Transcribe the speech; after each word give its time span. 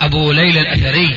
أبو 0.00 0.32
ليلى 0.32 0.60
الأثري. 0.60 1.16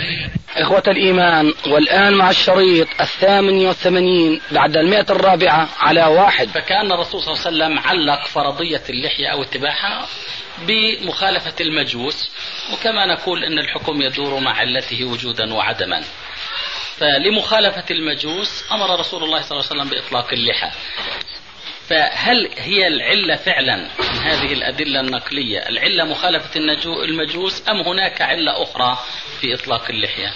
إخوة 0.57 0.83
الإيمان 0.87 1.53
والآن 1.67 2.13
مع 2.13 2.29
الشريط 2.29 2.87
الثامن 3.01 3.65
والثمانين 3.65 4.41
بعد 4.51 4.77
المئة 4.77 5.05
الرابعة 5.09 5.69
على 5.79 6.05
واحد. 6.05 6.47
فكأن 6.47 6.91
الرسول 6.91 7.21
صلى 7.21 7.33
الله 7.33 7.65
عليه 7.65 7.75
وسلم 7.75 7.79
علق 7.79 8.27
فرضية 8.27 8.81
اللحية 8.89 9.27
أو 9.27 9.43
اتباعها 9.43 10.07
بمخالفة 10.67 11.55
المجوس 11.61 12.29
وكما 12.73 13.05
نقول 13.05 13.43
أن 13.43 13.59
الحكم 13.59 14.01
يدور 14.01 14.39
مع 14.39 14.53
علته 14.53 15.05
وجودا 15.05 15.53
وعدما. 15.53 16.03
فلمخالفة 16.97 17.85
المجوس 17.91 18.63
أمر 18.71 18.99
رسول 18.99 19.23
الله 19.23 19.41
صلى 19.41 19.51
الله 19.51 19.69
عليه 19.71 19.81
وسلم 19.81 19.89
بإطلاق 19.89 20.33
اللحى. 20.33 20.71
فهل 21.91 22.49
هي 22.57 22.87
العلة 22.87 23.35
فعلا 23.35 23.75
من 23.99 24.17
هذه 24.17 24.53
الأدلة 24.53 24.99
النقلية؟ 24.99 25.59
العلة 25.69 26.03
مخالفة 26.03 26.49
المجوس 27.05 27.63
أم 27.69 27.81
هناك 27.81 28.21
علة 28.21 28.63
أخرى 28.63 28.97
في 29.41 29.53
إطلاق 29.53 29.89
اللحية؟ 29.89 30.33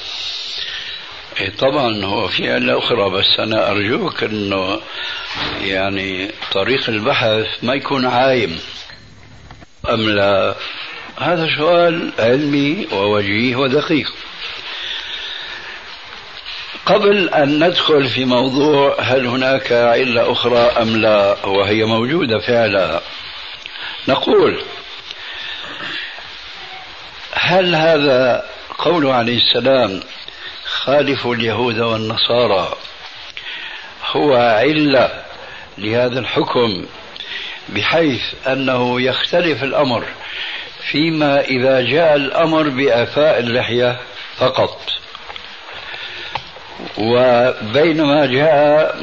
طبعا 1.60 2.06
هو 2.06 2.28
في 2.28 2.54
علة 2.54 2.78
أخرى 2.78 3.10
بس 3.10 3.40
أنا 3.40 3.72
أرجوك 3.72 4.24
أنه 4.24 4.82
يعني 5.62 6.32
طريق 6.52 6.90
البحث 6.90 7.64
ما 7.64 7.74
يكون 7.74 8.06
عايم. 8.06 8.60
أم 9.90 10.10
لا؟ 10.10 10.56
هذا 11.18 11.48
سؤال 11.58 12.12
علمي 12.20 12.88
ووجيه 12.92 13.56
ودقيق. 13.56 14.14
قبل 16.86 17.30
أن 17.30 17.64
ندخل 17.68 18.08
في 18.08 18.26
موضوع 18.26 19.02
هل 19.02 19.28
هناك 19.28 19.72
علة 19.72 20.32
أخرى 20.32 20.60
أم 20.60 20.98
لا 20.98 21.46
وهي 21.46 21.86
موجودة 21.86 22.40
فعلا. 22.40 23.02
نقول 24.08 24.64
هل 27.34 27.76
هذا 27.76 28.46
قول 28.78 29.08
عليه 29.08 29.38
السلام 29.38 30.00
خالف 30.66 31.28
اليهود 31.28 31.80
والنصارى؟ 31.80 32.74
هو 34.12 34.36
علة 34.36 35.24
لهذا 35.78 36.20
الحكم 36.20 36.86
بحيث 37.70 38.22
أنه 38.48 39.02
يختلف 39.02 39.64
الأمر 39.64 40.06
فيما 40.92 41.42
إذا 41.42 41.82
جاء 41.82 42.16
الأمر 42.16 42.70
بإعفاء 42.70 43.40
اللحية 43.40 44.00
فقط. 44.38 45.05
وبينما 46.98 48.26
جاء 48.26 48.98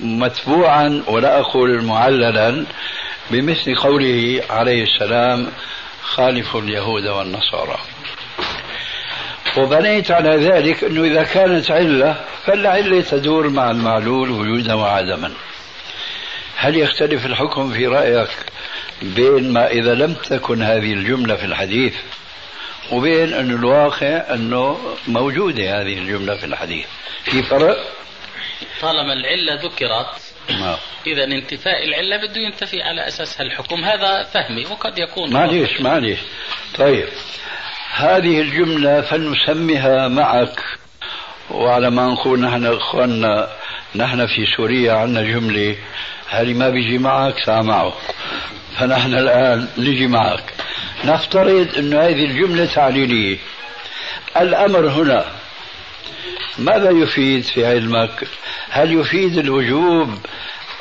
متبوعا 0.00 1.02
ولا 1.06 1.40
أقول 1.40 1.82
معللا 1.82 2.64
بمثل 3.30 3.74
قوله 3.74 4.42
عليه 4.50 4.82
السلام 4.82 5.46
خالف 6.02 6.56
اليهود 6.56 7.06
والنصارى. 7.06 7.78
وبنيت 9.56 10.10
على 10.10 10.36
ذلك 10.36 10.84
أنه 10.84 11.04
إذا 11.04 11.22
كانت 11.22 11.70
علة 11.70 12.24
فالعلة 12.44 13.00
تدور 13.00 13.48
مع 13.48 13.70
المعلول 13.70 14.30
وجودا 14.30 14.74
وعدما. 14.74 15.32
هل 16.56 16.76
يختلف 16.76 17.26
الحكم 17.26 17.70
في 17.70 17.86
رأيك 17.86 18.28
بين 19.02 19.52
ما 19.52 19.70
إذا 19.70 19.94
لم 19.94 20.14
تكن 20.14 20.62
هذه 20.62 20.92
الجملة 20.92 21.34
في 21.34 21.44
الحديث 21.44 21.94
وبين 22.90 23.32
أن 23.32 23.50
الواقع 23.50 24.34
أنه 24.34 24.78
موجودة 25.08 25.80
هذه 25.80 25.98
الجملة 25.98 26.36
في 26.36 26.46
الحديث. 26.46 26.86
في 27.24 27.42
فرق 27.42 27.76
طالما 28.82 29.12
العلة 29.12 29.54
ذكرت. 29.54 30.34
إذا 31.06 31.24
انتفاء 31.24 31.84
العلة 31.84 32.16
بده 32.16 32.40
ينتفي 32.40 32.82
على 32.82 33.08
أساسها 33.08 33.42
الحكم. 33.42 33.84
هذا 33.84 34.22
فهمي 34.22 34.66
وقد 34.66 34.98
يكون 34.98 35.32
معليش 35.32 35.80
معليش. 35.80 36.18
طيب. 36.78 37.08
هذه 37.94 38.40
الجملة 38.40 39.00
فلنسميها 39.00 40.08
معك. 40.08 40.60
وعلى 41.50 41.90
ما 41.90 42.06
نقول 42.06 42.40
نحن 42.40 42.66
إخواننا 42.66 43.48
نحن 43.94 44.26
في 44.26 44.46
سوريا 44.56 44.92
عندنا 44.92 45.22
جملة 45.22 45.76
هذه 46.28 46.54
ما 46.54 46.68
بيجي 46.68 46.98
معك 46.98 47.34
سامعه 47.46 47.92
فنحن 48.78 49.14
الآن 49.14 49.68
نجي 49.78 50.06
معك. 50.06 50.54
نفترض 51.04 51.68
أن 51.78 51.94
هذه 51.94 52.24
الجملة 52.24 52.66
تعليلية. 52.66 53.38
الأمر 54.36 54.88
هنا 54.88 55.24
ماذا 56.58 56.90
يفيد 56.90 57.42
في 57.44 57.66
علمك 57.66 58.26
هل 58.70 59.00
يفيد 59.00 59.38
الوجوب 59.38 60.08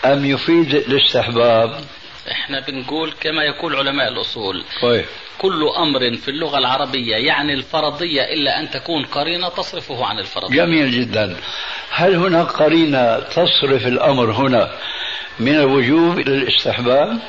أم 0.05 0.25
يفيد 0.25 0.75
الاستحباب؟ 0.75 1.79
إحنا 2.31 2.59
بنقول 2.59 3.13
كما 3.19 3.43
يقول 3.43 3.75
علماء 3.75 4.07
الأصول 4.07 4.63
طيب. 4.81 5.05
كل 5.37 5.63
أمر 5.77 6.17
في 6.17 6.31
اللغة 6.31 6.57
العربية 6.57 7.15
يعني 7.15 7.53
الفرضية 7.53 8.21
إلا 8.21 8.59
أن 8.59 8.69
تكون 8.69 9.05
قرينة 9.05 9.49
تصرفه 9.49 10.05
عن 10.05 10.19
الفرضية. 10.19 10.55
جميل 10.55 10.91
جدا. 10.91 11.37
هل 11.91 12.15
هناك 12.15 12.47
قرينة 12.47 13.19
تصرف 13.19 13.87
الأمر 13.87 14.31
هنا 14.31 14.71
من 15.39 15.55
الوجوب 15.55 16.19
إلى 16.19 16.35
الاستحباب؟ 16.35 17.07
لا 17.07 17.19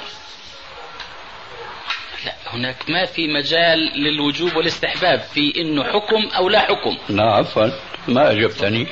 هناك 2.53 2.77
ما 2.89 3.05
في 3.07 3.29
مجال 3.29 3.79
للوجوب 3.97 4.57
والاستحباب 4.57 5.21
في 5.35 5.53
إنه 5.61 5.85
حكم 5.85 6.29
أو 6.37 6.49
لا 6.49 6.61
حكم. 6.61 6.97
لا 7.09 7.23
عفوا 7.23 7.67
ما 8.09 8.31
أجبتني. 8.31 8.87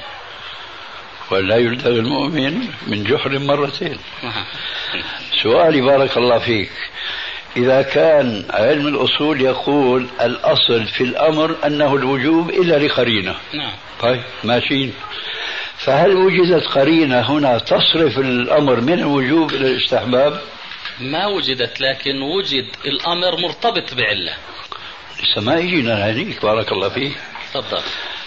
ولا 1.30 1.56
يلدغ 1.56 1.90
المؤمن 1.90 2.60
من 2.86 3.04
جحر 3.04 3.38
مرتين. 3.38 3.98
سؤالي 5.42 5.80
بارك 5.80 6.16
الله 6.16 6.38
فيك. 6.38 6.70
إذا 7.56 7.82
كان 7.82 8.44
علم 8.50 8.86
الأصول 8.86 9.40
يقول 9.40 10.06
الأصل 10.20 10.86
في 10.86 11.04
الأمر 11.04 11.56
أنه 11.66 11.96
الوجوب 11.96 12.50
إلا 12.50 12.86
لقرينة. 12.86 13.34
نعم. 13.54 13.72
طيب 14.00 14.22
ماشيين. 14.44 14.94
فهل 15.76 16.16
وجدت 16.16 16.66
قرينة 16.66 17.20
هنا 17.20 17.58
تصرف 17.58 18.18
الأمر 18.18 18.80
من 18.80 18.98
الوجوب 18.98 19.54
إلى 19.54 19.70
الاستحباب؟ 19.70 20.40
ما 21.00 21.26
وجدت 21.26 21.80
لكن 21.80 22.22
وجد 22.22 22.66
الأمر 22.84 23.40
مرتبط 23.40 23.94
بعلة. 23.94 24.32
لسه 25.22 25.40
ما 25.40 25.58
يجينا 25.58 25.94
هذيك 25.94 26.42
بارك 26.42 26.72
الله 26.72 26.88
فيك. 26.88 27.12
تفضل. 27.54 27.82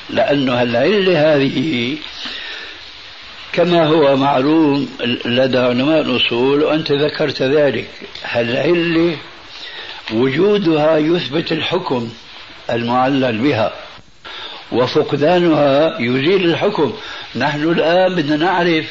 لأنه 0.09 0.61
العلة 0.61 1.35
هذه 1.35 1.97
كما 3.53 3.85
هو 3.85 4.17
معلوم 4.17 4.97
لدى 5.25 5.57
علماء 5.57 6.01
الأصول 6.01 6.63
وأنت 6.63 6.91
ذكرت 6.91 7.41
ذلك. 7.41 7.89
العلة 8.35 9.17
وجودها 10.13 10.97
يثبت 10.97 11.51
الحكم 11.51 12.09
المعلل 12.69 13.38
بها 13.38 13.73
وفقدانها 14.72 15.97
يزيل 16.00 16.45
الحكم. 16.45 16.94
نحن 17.35 17.63
الآن 17.63 18.16
بدنا 18.16 18.35
نعرف 18.35 18.85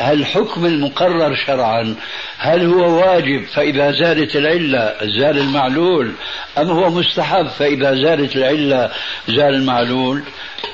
الحكم 0.00 0.66
المقرر 0.66 1.34
شرعا؟ 1.46 1.94
هل 2.38 2.66
هو 2.66 3.00
واجب 3.00 3.44
فإذا 3.44 3.92
زالت 3.92 4.36
العلة 4.36 4.94
زال 5.02 5.38
المعلول؟ 5.38 6.12
أم 6.58 6.70
هو 6.70 6.90
مستحب 6.90 7.48
فإذا 7.48 7.94
زالت 7.94 8.36
العلة 8.36 8.90
زال 9.28 9.54
المعلول؟ 9.54 10.22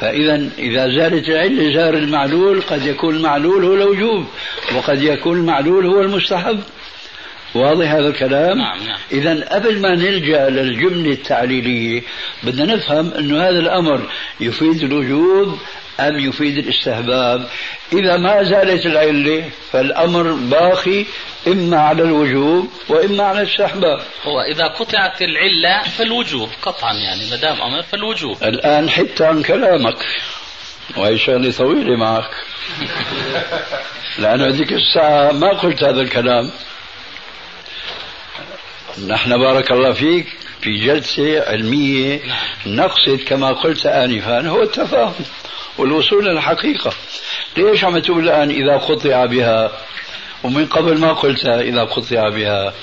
فإذا 0.01 0.49
إذا 0.59 0.89
زالت 0.89 1.29
العلة 1.29 1.75
زال 1.75 1.95
المعلول 1.95 2.63
قد 2.63 2.87
يكون 2.87 3.17
المعلول 3.17 3.65
هو 3.65 3.75
الوجوب 3.75 4.27
وقد 4.77 5.03
يكون 5.03 5.39
المعلول 5.39 5.87
هو 5.87 6.01
المستحب. 6.01 6.61
واضح 7.55 7.93
هذا 7.93 8.09
الكلام؟ 8.09 8.59
نعم 8.59 8.87
نعم. 8.87 8.99
إذا 9.13 9.49
قبل 9.53 9.81
ما 9.81 9.95
نلجأ 9.95 10.49
للجملة 10.49 11.13
التعليلية 11.13 12.03
بدنا 12.43 12.75
نفهم 12.75 13.13
أنه 13.15 13.43
هذا 13.43 13.59
الأمر 13.59 14.01
يفيد 14.41 14.83
الوجوب 14.83 15.59
أم 16.01 16.19
يفيد 16.19 16.59
الاستحباب. 16.59 17.49
إذا 17.93 18.17
ما 18.17 18.43
زالت 18.43 18.87
العلة 18.87 19.51
فالأمر 19.73 20.33
باقي 20.33 21.05
إما 21.47 21.77
على 21.77 22.03
الوجوب 22.03 22.71
وإما 22.89 23.25
على 23.25 23.43
الاستحباب. 23.43 24.01
هو 24.25 24.41
إذا 24.41 24.67
قطعت 24.67 25.23
العلة 25.23 25.83
فالوجوب 25.83 26.49
قطعا 26.63 26.93
يعني 26.93 27.31
ما 27.31 27.37
دام 27.37 27.63
أمر 27.63 27.83
فالوجوب. 27.83 28.45
الآن 28.45 28.91
حدت 28.91 29.23
عن 29.23 29.43
كلامك 29.43 30.07
وهي 30.97 31.19
شغلة 31.19 31.53
طويلة 31.53 31.97
معك. 31.97 32.31
لأن 34.19 34.41
هذيك 34.41 34.73
الساعة 34.73 35.33
ما 35.33 35.49
قلت 35.49 35.85
هذا 35.85 36.01
الكلام. 36.01 36.51
نحن 38.99 39.39
بارك 39.39 39.73
الله 39.73 39.93
فيك 39.93 40.27
في 40.61 40.79
جلسة 40.87 41.51
علمية 41.51 42.21
نقصد 42.67 43.21
كما 43.27 43.49
قلت 43.49 43.87
آنفا 43.87 44.49
هو 44.49 44.63
التفاهم 44.63 45.25
والوصول 45.79 46.29
إلى 46.29 46.39
الحقيقة. 46.39 46.93
ليش 47.57 47.85
عم 47.85 47.99
تقول 47.99 48.25
الآن 48.25 48.51
إذا 48.51 48.77
قطع 48.77 49.25
بها؟ 49.25 49.73
ومن 50.45 50.67
قبل 50.67 50.99
ما 50.99 51.13
قلت 51.13 51.47
إذا 51.47 51.85
قطع 51.85 52.29
بها. 52.29 52.75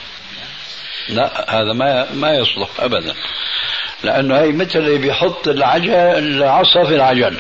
لا 1.10 1.46
هذا 1.50 1.74
ما 1.74 2.14
ما 2.14 2.34
يصلح 2.34 2.70
أبدا. 2.80 3.14
لأنه 4.04 4.40
هي 4.40 4.52
مثل 4.52 4.80
اللي 4.80 4.98
بيحط 4.98 5.48
العجل 5.48 5.94
العصا 5.94 6.84
في 6.84 6.96
العجل. 6.96 7.38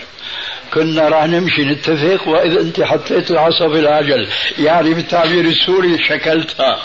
كنا 0.73 1.09
راح 1.09 1.25
نمشي 1.25 1.65
نتفق 1.65 2.27
وإذا 2.27 2.61
أنت 2.61 2.81
حطيت 2.81 3.31
العصا 3.31 3.69
في 3.69 3.79
العجل 3.79 4.27
يعني 4.59 4.93
بالتعبير 4.93 5.45
السوري 5.45 6.03
شكلتها. 6.03 6.79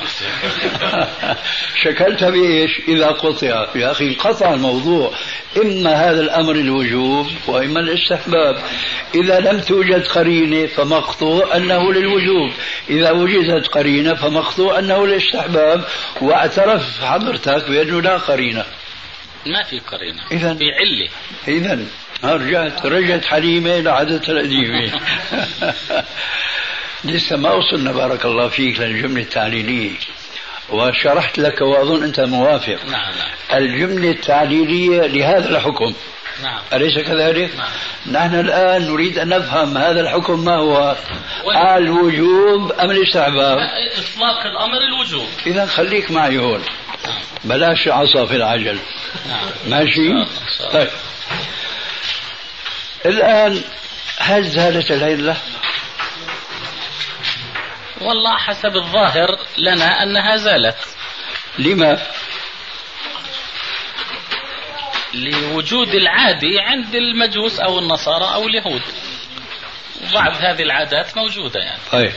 شكلتها 1.85 2.31
بإيش؟ 2.31 2.71
إذا 2.89 3.07
قطع. 3.07 3.67
يا 3.75 3.91
أخي 3.91 4.09
انقطع 4.09 4.55
الموضوع. 4.55 5.13
إما 5.57 5.95
هذا 5.95 6.21
الأمر 6.21 6.55
الوجوب 6.55 7.27
وإما 7.47 7.81
الاستحباب. 7.81 8.57
إذا 9.15 9.41
لم 9.41 9.61
توجد 9.61 10.07
قرينة 10.07 10.67
فمقطوع 10.67 11.57
أنه 11.57 11.93
للوجوب. 11.93 12.53
إذا 12.91 13.11
وجدت 13.11 13.67
قرينة 13.69 14.15
فمقطوع 14.15 14.79
أنه 14.79 15.07
للاستحباب. 15.07 15.85
واعترف 16.21 17.05
حضرتك 17.05 17.71
بأنه 17.71 18.03
لا 18.03 18.17
قرينة. 18.17 18.65
ما 19.47 19.63
في 19.63 19.79
قرينة. 19.79 20.23
اذا 20.33 20.55
في 20.55 20.65
علة. 20.65 21.09
اذا 21.49 21.87
رجعت 22.25 22.87
رجعت 22.87 23.25
حليمة 23.25 23.81
لعادتها 23.81 24.33
القديمه 24.33 24.93
لسه 27.05 27.37
ما 27.37 27.53
وصلنا 27.53 27.93
بارك 27.93 28.25
الله 28.25 28.49
فيك 28.49 28.81
للجملة 28.81 29.23
التعليلية. 29.23 29.93
وشرحت 30.71 31.39
لك 31.39 31.61
وأظن 31.61 32.05
أنت 32.05 32.21
موافق. 32.21 32.85
نعم 32.85 32.93
نعم. 32.93 33.59
الجملة 33.63 34.11
التعليلية 34.11 35.01
لهذا 35.01 35.49
الحكم. 35.49 35.95
نعم. 36.43 36.59
أليس 36.73 36.99
كذلك؟ 36.99 37.51
نعم. 37.57 37.69
نحن 38.13 38.41
الآن 38.41 38.91
نريد 38.91 39.19
أن 39.19 39.29
نفهم 39.29 39.79
هذا 39.79 40.01
الحكم 40.01 40.45
ما 40.45 40.57
هو؟ 40.57 40.97
وين؟ 41.45 41.57
الوجوب 41.57 42.73
أم 42.73 42.91
الاستحباب؟ 42.91 43.59
إطلاق 43.59 44.47
الأمر 44.47 44.79
الوجوب. 44.89 45.27
إذا 45.47 45.67
خليك 45.67 46.11
معي 46.11 46.39
هون. 46.39 46.63
بلاش 47.45 47.89
عصا 47.89 48.27
في 48.27 48.37
العجل. 48.37 48.79
نعم. 49.29 49.49
ماشي؟ 49.67 50.09
شاء 50.59 50.69
الله. 50.69 50.73
طيب. 50.73 50.89
الآن 53.09 53.63
هل 54.19 54.45
زالت 54.45 54.91
العلة؟ 54.91 55.37
والله 58.01 58.39
حسب 58.39 58.77
الظاهر 58.77 59.29
لنا 59.59 60.03
أنها 60.03 60.37
زالت 60.37 60.77
لما؟ 61.59 62.03
لوجود 65.15 65.95
العادي 65.95 66.61
عند 66.61 66.95
المجوس 66.95 67.61
أو 67.61 67.79
النصارى 67.79 68.35
أو 68.35 68.47
اليهود 68.49 68.83
بعض 70.15 70.37
هذه 70.37 70.63
العادات 70.63 71.17
موجودة 71.17 71.61
يعني 71.61 71.81
طيب 71.93 72.13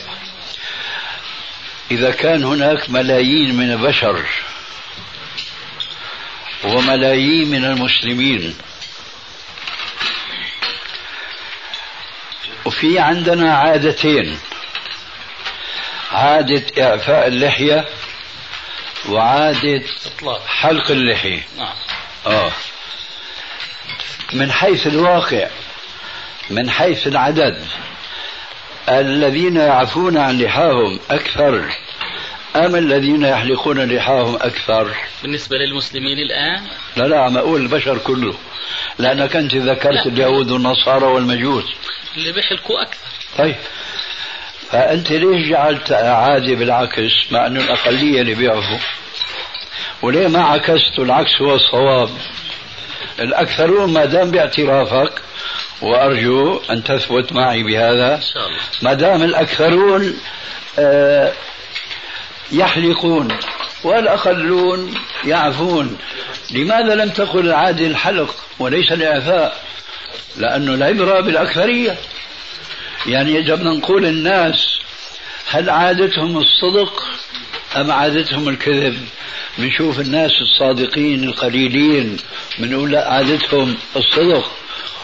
إذا 1.91 2.11
كان 2.11 2.43
هناك 2.43 2.89
ملايين 2.89 3.55
من 3.55 3.71
البشر 3.71 4.25
وملايين 6.63 7.51
من 7.51 7.65
المسلمين 7.65 8.55
وفي 12.65 12.99
عندنا 12.99 13.57
عادتين. 13.57 14.39
عادة 16.11 16.83
إعفاء 16.83 17.27
اللحية 17.27 17.85
وعادة 19.09 19.81
إطلاق. 20.05 20.45
حلق 20.47 20.91
اللحية. 20.91 21.47
نعم. 21.57 21.75
آه. 22.25 22.51
من 24.33 24.51
حيث 24.51 24.87
الواقع 24.87 25.47
من 26.49 26.69
حيث 26.69 27.07
العدد 27.07 27.65
الذين 28.89 29.57
يعفون 29.57 30.17
عن 30.17 30.41
لحاهم 30.41 30.99
أكثر 31.11 31.69
أم 32.55 32.75
الذين 32.75 33.23
يحلقون 33.23 33.91
لحاهم 33.91 34.35
أكثر؟ 34.35 34.95
بالنسبة 35.21 35.57
للمسلمين 35.57 36.17
الآن؟ 36.19 36.67
لا 36.97 37.07
لا 37.07 37.19
عم 37.19 37.37
أقول 37.37 37.61
البشر 37.61 37.97
كله. 37.97 38.33
لأنك 38.99 39.35
أنت 39.35 39.55
ذكرت 39.55 40.05
لا. 40.05 40.05
اليهود 40.05 40.51
والنصارى 40.51 41.05
والمجوس. 41.05 41.63
اللي 42.17 42.31
بيحلقوا 42.31 42.81
أكثر. 42.81 42.99
طيب. 43.37 43.55
فأنت 44.71 45.11
ليش 45.11 45.47
جعلت 45.49 45.91
عادي 45.91 46.55
بالعكس 46.55 47.31
مع 47.31 47.47
أنه 47.47 47.59
الأقلية 47.59 48.21
اللي 48.21 48.35
بيعرفوا؟ 48.35 48.77
وليه 50.01 50.27
ما 50.27 50.43
عكست؟ 50.43 50.99
العكس 50.99 51.41
هو 51.41 51.55
الصواب. 51.55 52.09
الأكثرون 53.19 53.93
ما 53.93 54.05
دام 54.05 54.31
باعترافك 54.31 55.21
وأرجو 55.81 56.61
أن 56.69 56.83
تثبت 56.83 57.33
معي 57.33 57.63
بهذا 57.63 58.15
إن 58.15 58.21
شاء 58.21 58.47
الله. 58.47 58.59
ما 58.81 58.93
دام 58.93 59.23
الأكثرون 59.23 60.13
آه، 60.79 61.33
يحلقون 62.51 63.27
والأقلون 63.83 64.93
يعفون. 65.25 65.97
لماذا 66.51 66.95
لم 66.95 67.09
تقل 67.09 67.39
العادي 67.39 67.87
الحلق 67.87 68.35
وليس 68.59 68.91
الإعفاء؟ 68.91 69.63
لأنه 70.37 70.73
العبرة 70.73 71.21
بالأكثرية. 71.21 71.97
يعني 73.05 73.39
إذا 73.39 73.55
بدنا 73.55 73.73
نقول 73.73 74.05
الناس 74.05 74.79
هل 75.49 75.69
عادتهم 75.69 76.37
الصدق 76.37 77.03
أم 77.75 77.91
عادتهم 77.91 78.49
الكذب؟ 78.49 78.97
بنشوف 79.57 79.99
الناس 79.99 80.31
الصادقين 80.41 81.23
القليلين 81.23 82.17
بنقول 82.59 82.91
لا 82.91 83.09
عادتهم 83.09 83.75
الصدق. 83.95 84.51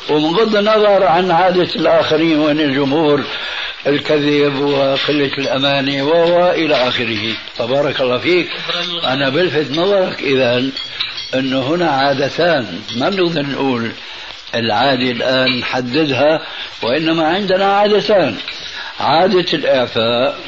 وبغض 0.09 0.55
النظر 0.55 1.03
عن 1.03 1.31
عادة 1.31 1.75
الآخرين 1.75 2.39
وأن 2.39 2.59
الجمهور 2.59 3.23
الكذب 3.87 4.59
وقلة 4.59 5.31
الأمانة 5.37 6.03
وإلى 6.03 6.75
آخره. 6.75 7.33
فبارك 7.55 8.01
الله 8.01 8.17
فيك. 8.17 8.49
أنا 9.03 9.29
بلفت 9.29 9.71
نظرك 9.71 10.19
إذا 10.21 10.63
أنه 11.35 11.61
هنا 11.61 11.89
عادتان. 11.89 12.81
ما 12.95 13.09
بنقدر 13.09 13.41
نقول 13.41 13.91
العادة 14.55 15.11
الآن 15.11 15.59
نحددها 15.59 16.41
وإنما 16.83 17.27
عندنا 17.27 17.65
عادتان. 17.65 18.35
عادة 18.99 19.45
الإعفاء 19.53 20.39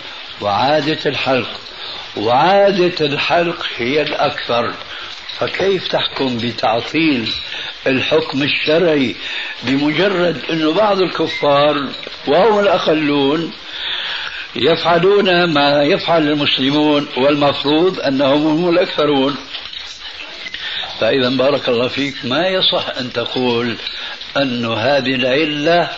وعادة 0.42 1.00
الحلق. 1.06 1.50
وعادة 2.18 3.06
الحلق 3.06 3.66
هي 3.78 4.02
الأكثر. 4.02 4.74
فكيف 5.40 5.88
تحكم 5.88 6.38
بتعطيل 6.38 7.30
الحكم 7.88 8.44
الشرعي 8.44 9.16
بمجرد 9.64 10.42
أنه 10.52 10.74
بعض 10.74 11.02
الكفار 11.02 11.90
وهم 12.28 12.60
الأقلون 12.60 13.54
يفعلون 14.56 15.44
ما 15.54 15.84
يفعل 15.84 16.28
المسلمون 16.28 17.08
والمفروض 17.18 18.00
أنهم 18.00 18.48
هم 18.48 18.70
الأكثرون. 18.70 19.36
فإذا 21.00 21.30
بارك 21.30 21.70
الله 21.70 21.88
فيك 21.88 22.16
ما 22.24 22.48
يصح 22.48 22.90
أن 23.00 23.14
تقول 23.14 23.76
أن 24.38 24.66
هذه 24.66 25.16
العلة 25.16 25.90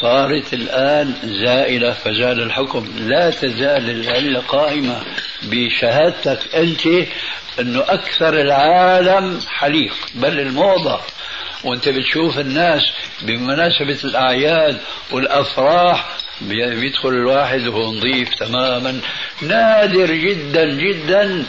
صارت 0.00 0.54
الآن 0.54 1.14
زائلة 1.24 1.92
فزال 1.92 2.42
الحكم. 2.42 2.86
لا 2.98 3.30
تزال 3.30 3.90
العلة 3.90 4.40
قائمة 4.40 5.02
بشهادتك 5.42 6.54
أنت 6.54 6.86
أنه 7.60 7.80
أكثر 7.88 8.40
العالم 8.40 9.40
حليق. 9.48 9.94
بل 10.14 10.40
الموضة. 10.40 11.00
وأنت 11.64 11.88
بتشوف 11.88 12.38
الناس 12.38 12.82
بمناسبة 13.22 13.98
الأعياد 14.04 14.80
والأفراح 15.10 16.08
بيدخل 16.40 17.08
الواحد 17.08 17.66
وهو 17.66 17.92
نظيف 17.92 18.28
تماما. 18.34 19.00
نادر 19.42 20.14
جدا 20.14 20.64
جدا 20.64 21.44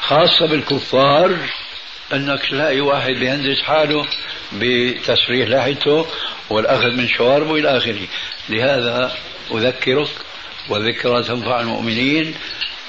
خاصة 0.00 0.46
بالكفار. 0.46 1.36
أنك 2.12 2.46
تلاقي 2.46 2.80
واحد 2.80 3.12
بيهندس 3.12 3.62
حاله 3.62 4.06
بتسريح 4.52 5.48
لحيته 5.48 6.06
والأخذ 6.50 6.90
من 6.90 7.08
شواربه 7.08 7.54
إلى 7.54 7.76
آخره. 7.76 8.08
لهذا 8.48 9.12
أذكرك 9.54 10.08
وذكرى 10.68 11.22
تنفع 11.22 11.60
المؤمنين 11.60 12.34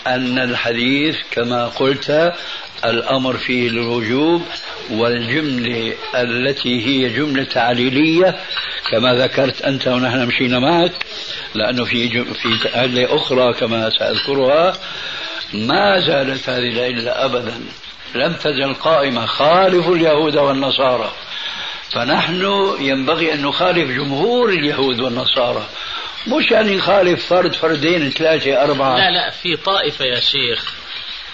أن 0.07 0.39
الحديث 0.39 1.17
كما 1.31 1.67
قلت 1.67 2.33
الأمر 2.85 3.37
فيه 3.37 3.69
للوجوب 3.69 4.41
والجملة 4.89 5.93
التي 6.15 6.85
هي 6.87 7.09
جملة 7.09 7.43
تعليلية 7.43 8.39
كما 8.91 9.13
ذكرت 9.15 9.61
أنت 9.61 9.87
ونحن 9.87 10.27
مشينا 10.27 10.59
معك 10.59 10.91
لأنه 11.55 11.85
في 11.85 12.07
جم 12.07 12.33
في 12.33 12.69
عله 12.73 13.15
أخرى 13.15 13.53
كما 13.53 13.89
سأذكرها 13.89 14.77
ما 15.53 15.99
زالت 15.99 16.49
هذه 16.49 16.69
العلة 16.69 17.11
ابدا. 17.11 17.61
لم 18.15 18.33
تزل 18.33 18.73
قائمة. 18.73 19.25
خالف 19.25 19.87
اليهود 19.87 20.37
والنصارى. 20.37 21.11
فنحن 21.91 22.75
ينبغي 22.79 23.33
أن 23.33 23.41
نخالف 23.41 23.89
جمهور 23.89 24.49
اليهود 24.49 24.99
والنصارى. 24.99 25.69
مش 26.27 26.51
يعني 26.51 26.75
نخالف 26.75 27.25
فرد 27.25 27.55
فردين 27.55 28.09
ثلاثة 28.09 28.63
أربعة. 28.63 28.97
لا 28.97 29.11
لا 29.11 29.29
في 29.29 29.55
طائفة 29.55 30.05
يا 30.05 30.19
شيخ. 30.19 30.73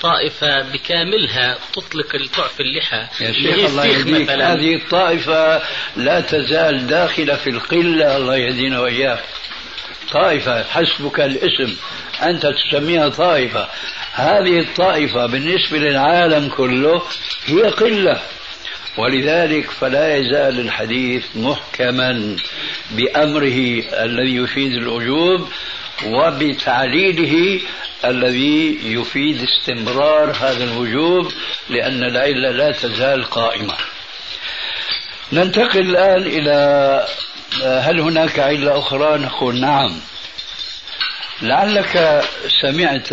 طائفة 0.01 0.62
بكاملها 0.62 1.57
تطلق 1.74 2.29
تعفي 2.36 2.60
اللحى. 2.60 3.07
يا 3.22 3.31
شيخ 3.31 3.69
الله 3.69 3.86
يهديك. 3.86 4.29
هذه 4.29 4.75
الطائفة 4.75 5.62
لا 5.96 6.22
تزال 6.22 6.88
داخلة 6.88 7.36
في 7.36 7.50
القلة. 7.50 8.17
الله 8.17 8.38
يهدينا 8.38 8.79
وإياك. 8.79 9.24
طائفة 10.12 10.63
حسبك 10.63 11.19
الاسم. 11.19 11.75
أنت 12.24 12.46
تسميها 12.46 13.10
طائفة. 13.10 13.67
هذه 14.17 14.59
الطائفة 14.59 15.25
بالنسبة 15.25 15.77
للعالم 15.77 16.50
كله 16.50 17.01
هي 17.45 17.62
قلة. 17.62 18.21
ولذلك 18.97 19.71
فلا 19.71 20.15
يزال 20.15 20.59
الحديث 20.59 21.25
محكما 21.36 22.36
بأمره 22.91 23.83
الذي 23.93 24.36
يفيد 24.36 24.71
الوجوب 24.71 25.50
وبتعليله 26.05 27.62
الذي 28.05 28.79
يفيد 28.83 29.41
استمرار 29.41 30.31
هذا 30.31 30.63
الوجوب 30.63 31.31
لأن 31.69 32.03
العلة 32.03 32.51
لا 32.51 32.71
تزال 32.71 33.24
قائمة. 33.24 33.74
ننتقل 35.33 35.79
الآن 35.79 36.21
إلى 36.21 37.05
هل 37.63 38.00
هناك 38.00 38.39
علة 38.39 38.79
أخرى؟ 38.79 39.17
نقول 39.17 39.59
نعم. 39.59 40.00
لعلك 41.41 42.24
سمعت 42.62 43.10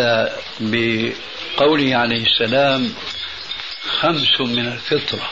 بقوله 0.60 1.96
عليه 1.96 2.22
السلام 2.26 2.94
خمس 4.00 4.40
من 4.40 4.66
الفطرة 4.66 5.30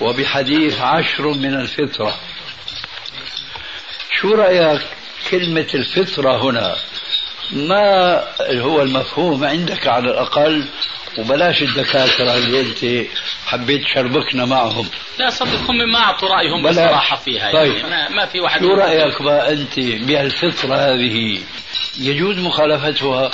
وبحديث 0.00 0.80
عشر 0.80 1.28
من 1.28 1.54
الفطرة. 1.54 2.20
شو 4.20 4.34
رأيك 4.34 4.82
كلمة 5.30 5.66
الفطرة 5.74 6.42
هنا؟ 6.42 6.76
ما 7.52 8.24
هو 8.42 8.82
المفهوم 8.82 9.44
عندك 9.44 9.86
على 9.86 10.10
الأقل؟ 10.10 10.64
وبلاش 11.18 11.62
الدكاترة 11.62 12.34
اللي 12.36 12.60
أنت 12.60 13.08
حبيت 13.52 13.82
تشربكنا 13.82 14.44
معهم. 14.44 14.88
لا 15.18 15.30
صدق 15.30 15.70
هم 15.70 15.92
ما 15.92 15.98
أعطوا 15.98 16.28
رأيهم 16.28 16.62
بصراحة 16.62 17.16
فيها 17.16 17.52
طيب. 17.52 17.72
يعني 17.72 17.90
ما, 17.90 18.08
ما 18.08 18.26
في 18.26 18.40
واحد 18.40 18.60
شو 18.60 18.74
رأيك 18.74 19.22
بقى 19.22 19.52
أنت 19.52 19.80
بهالفطرة 19.80 20.74
هذه؟ 20.74 21.38
يجوز 22.00 22.38
مخالفتها؟ 22.38 23.30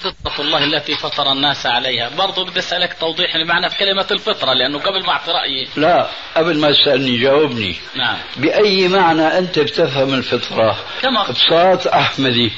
فطرة 0.00 0.40
الله 0.40 0.64
التي 0.64 0.94
فطر 0.94 1.32
الناس 1.32 1.66
عليها. 1.66 2.08
برضو 2.08 2.44
بدي 2.44 2.58
أسألك 2.58 2.96
توضيح 3.00 3.36
لمعنى 3.36 3.70
في 3.70 3.76
كلمة 3.76 4.06
الفطرة 4.10 4.52
لأنه 4.52 4.78
قبل 4.78 5.02
ما 5.02 5.12
أعطي 5.12 5.30
رأيي. 5.30 5.68
لا 5.76 6.10
قبل 6.36 6.58
ما 6.58 6.72
تسألني 6.72 7.18
جاوبني. 7.18 7.76
نعم. 7.94 8.18
بأي 8.36 8.88
معنى 8.88 9.38
أنت 9.38 9.58
بتفهم 9.58 10.14
الفطرة؟ 10.14 10.84
كما 11.02 11.30
بساط 11.30 11.86
أحمدي. 11.86 12.52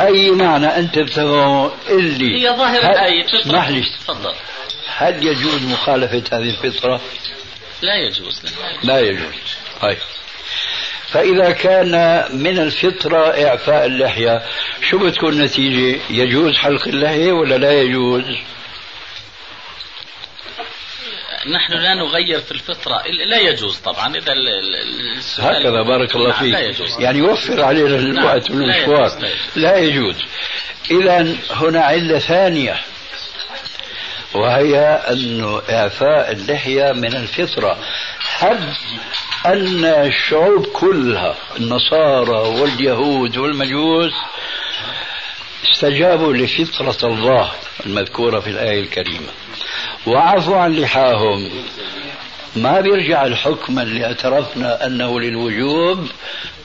أي 0.00 0.30
معنى 0.30 0.66
أنت 0.66 0.98
بتفهمه؟ 0.98 1.72
اللي 1.88 2.42
هي 2.42 2.56
ظاهر 2.56 2.78
الآية 2.78 3.40
اسمح 3.40 3.68
لي. 3.68 3.80
تفضل. 3.80 4.34
هل 4.96 5.26
يجوز 5.26 5.62
مخالفة 5.62 6.22
هذه 6.32 6.50
الفطرة؟ 6.50 7.00
لا 7.82 7.94
يجوز. 7.94 8.42
لا, 8.44 8.50
لا 8.82 9.00
يجوز. 9.00 9.34
طيب. 9.80 9.98
فإذا 11.08 11.50
كان 11.50 12.24
من 12.32 12.58
الفطرة 12.58 13.46
إعفاء 13.46 13.86
اللحية 13.86 14.42
شو 14.90 14.98
بتكون 14.98 15.32
النتيجة؟ 15.32 16.00
يجوز 16.10 16.56
حلق 16.56 16.88
اللحية 16.88 17.32
ولا 17.32 17.58
لا 17.58 17.72
يجوز؟ 17.72 18.24
نحن 21.54 21.72
لا 21.72 21.94
نغير 21.94 22.40
في 22.40 22.52
الفطرة. 22.52 23.02
لا 23.26 23.40
يجوز 23.40 23.76
طبعا. 23.76 24.16
إذا 24.16 24.32
هكذا 25.38 25.82
بارك 25.82 26.16
الله 26.16 26.42
نعم 26.42 26.72
فيك. 26.72 27.00
يعني 27.00 27.18
يوفر 27.18 27.64
علينا 27.64 27.96
الوقت 27.96 28.50
نعم 28.50 28.60
والمشوار. 28.60 29.18
لا, 29.20 29.28
لا 29.56 29.76
يجوز. 29.76 30.16
إذا 30.90 31.36
هنا 31.50 31.80
علة 31.80 32.18
ثانية 32.18 32.80
وهي 34.34 34.78
أن 35.08 35.60
إعفاء 35.70 36.32
اللحية 36.32 36.92
من 36.92 37.16
الفطرة. 37.16 37.78
حد 38.18 38.74
أن 39.52 39.84
الشعوب 39.84 40.66
كلها 40.66 41.34
النصارى 41.56 42.60
واليهود 42.60 43.36
والمجوس 43.36 44.12
استجابوا 45.72 46.32
لفطرة 46.32 47.08
الله 47.08 47.50
المذكورة 47.86 48.40
في 48.40 48.50
الآية 48.50 48.80
الكريمة. 48.80 49.28
وعفوا 50.06 50.56
عن 50.56 50.72
لحاهم. 50.72 51.50
ما 52.56 52.80
بيرجع 52.80 53.26
الحكم 53.26 53.78
اللي 53.78 54.04
اعترفنا 54.04 54.86
أنه 54.86 55.20
للوجوب 55.20 56.06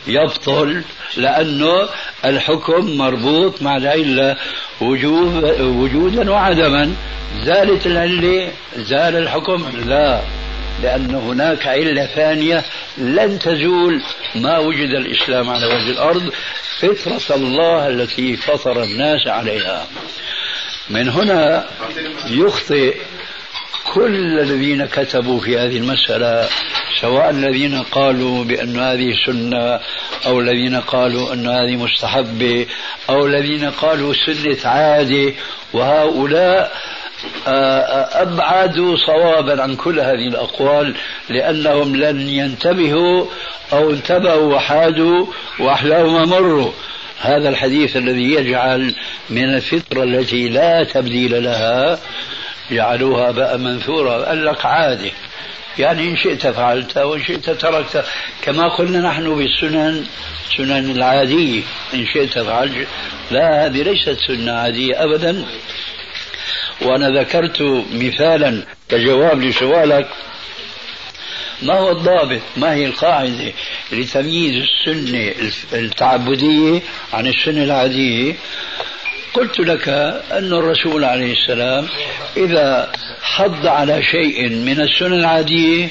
يبطل 0.08 0.84
لأنه 1.18 1.90
الحكم 2.26 2.98
مربوط 2.98 3.62
مع 3.62 3.78
العلة 3.78 4.38
وجوب 4.82 5.44
وجودا 5.60 6.32
وعدما. 6.32 6.96
زالت 7.44 7.86
العلة 7.86 8.52
زال 8.76 9.16
الحكم. 9.16 9.66
لا. 9.86 10.22
لأن 10.84 11.16
هناك 11.16 11.68
علة 11.68 12.06
ثانية 12.06 12.64
لن 12.98 13.40
تزول 13.40 14.02
ما 14.36 14.58
وجد 14.58 14.90
الإسلام 14.90 15.50
على 15.50 15.66
وجه 15.66 15.92
الأرض 15.92 16.32
فطرة 16.80 17.36
الله 17.36 17.88
التي 17.88 18.38
فطر 18.38 18.84
الناس 18.84 19.28
عليها. 19.28 19.88
من 20.90 21.10
هنا 21.10 21.66
يخطئ 22.28 22.96
كل 23.94 24.40
الذين 24.40 24.86
كتبوا 24.86 25.40
في 25.40 25.58
هذه 25.58 25.78
المسألة 25.78 26.50
سواء 27.02 27.30
الذين 27.30 27.84
قالوا 27.84 28.44
بأن 28.44 28.80
هذه 28.80 29.14
سنة 29.26 29.80
أو 30.26 30.40
الذين 30.40 30.76
قالوا 30.76 31.34
أن 31.34 31.48
هذه 31.48 31.76
مستحبة 31.76 32.68
أو 33.10 33.26
الذين 33.26 33.70
قالوا 33.70 34.14
سنة 34.14 34.58
عادة. 34.72 35.34
وهؤلاء 35.74 36.72
أبعدوا 38.22 38.98
صوابا 38.98 39.62
عن 39.62 39.76
كل 39.76 40.00
هذه 40.00 40.28
الأقوال 40.28 40.96
لأنهم 41.30 41.96
لن 41.96 42.30
ينتبهوا 42.30 43.26
أو 43.74 43.92
انتبهوا 43.92 44.56
وحادوا 44.56 45.26
وأحلاهم 45.60 46.30
مروا. 46.30 46.72
هذا 47.20 47.50
الحديث 47.50 47.98
الذي 47.98 48.34
يجعل 48.34 48.96
من 49.30 49.56
الفطرة 49.56 50.04
التي 50.04 50.50
لا 50.50 50.84
تبديل 50.84 51.44
لها 51.44 52.00
جعلوها 52.72 53.32
بقى 53.32 53.60
منثورة 53.60 54.26
قال 54.26 54.46
لك 54.46 54.66
عادي 54.66 55.12
يعني 55.80 56.10
إن 56.10 56.18
شئت 56.18 56.48
فعلت 56.48 56.98
وإن 56.98 57.24
شئت 57.24 57.50
تركت. 57.50 58.06
كما 58.42 58.68
قلنا 58.68 59.00
نحن 59.10 59.36
بالسنن 59.36 60.06
سنن 60.58 60.92
العادية. 60.92 61.62
إن 61.94 62.06
شئت 62.14 62.40
فعلت. 62.40 62.88
لا 63.32 63.66
هذه 63.66 63.84
ليست 63.84 64.18
سنة 64.28 64.52
عادية 64.52 65.04
أبدا. 65.04 65.46
وأنا 66.82 67.20
ذكرت 67.20 67.62
مثالا 67.94 68.64
كجواب 68.90 69.42
لسؤالك. 69.42 70.08
ما 71.62 71.74
هو 71.74 71.92
الضابط؟ 71.92 72.42
ما 72.58 72.74
هي 72.74 72.86
القاعدة 72.86 73.54
لتمييز 73.92 74.56
السنة 74.64 75.34
التعبدية 75.74 76.82
عن 77.14 77.28
السنة 77.28 77.64
العادية؟ 77.64 78.36
قلت 79.34 79.60
لك 79.60 79.90
أن 80.32 80.54
الرسول 80.54 81.04
عليه 81.04 81.34
السلام 81.34 81.88
إذا 82.38 82.92
حض 83.22 83.68
على 83.68 84.04
شيء 84.04 84.50
من 84.50 84.82
السنة 84.82 85.16
العادية 85.16 85.90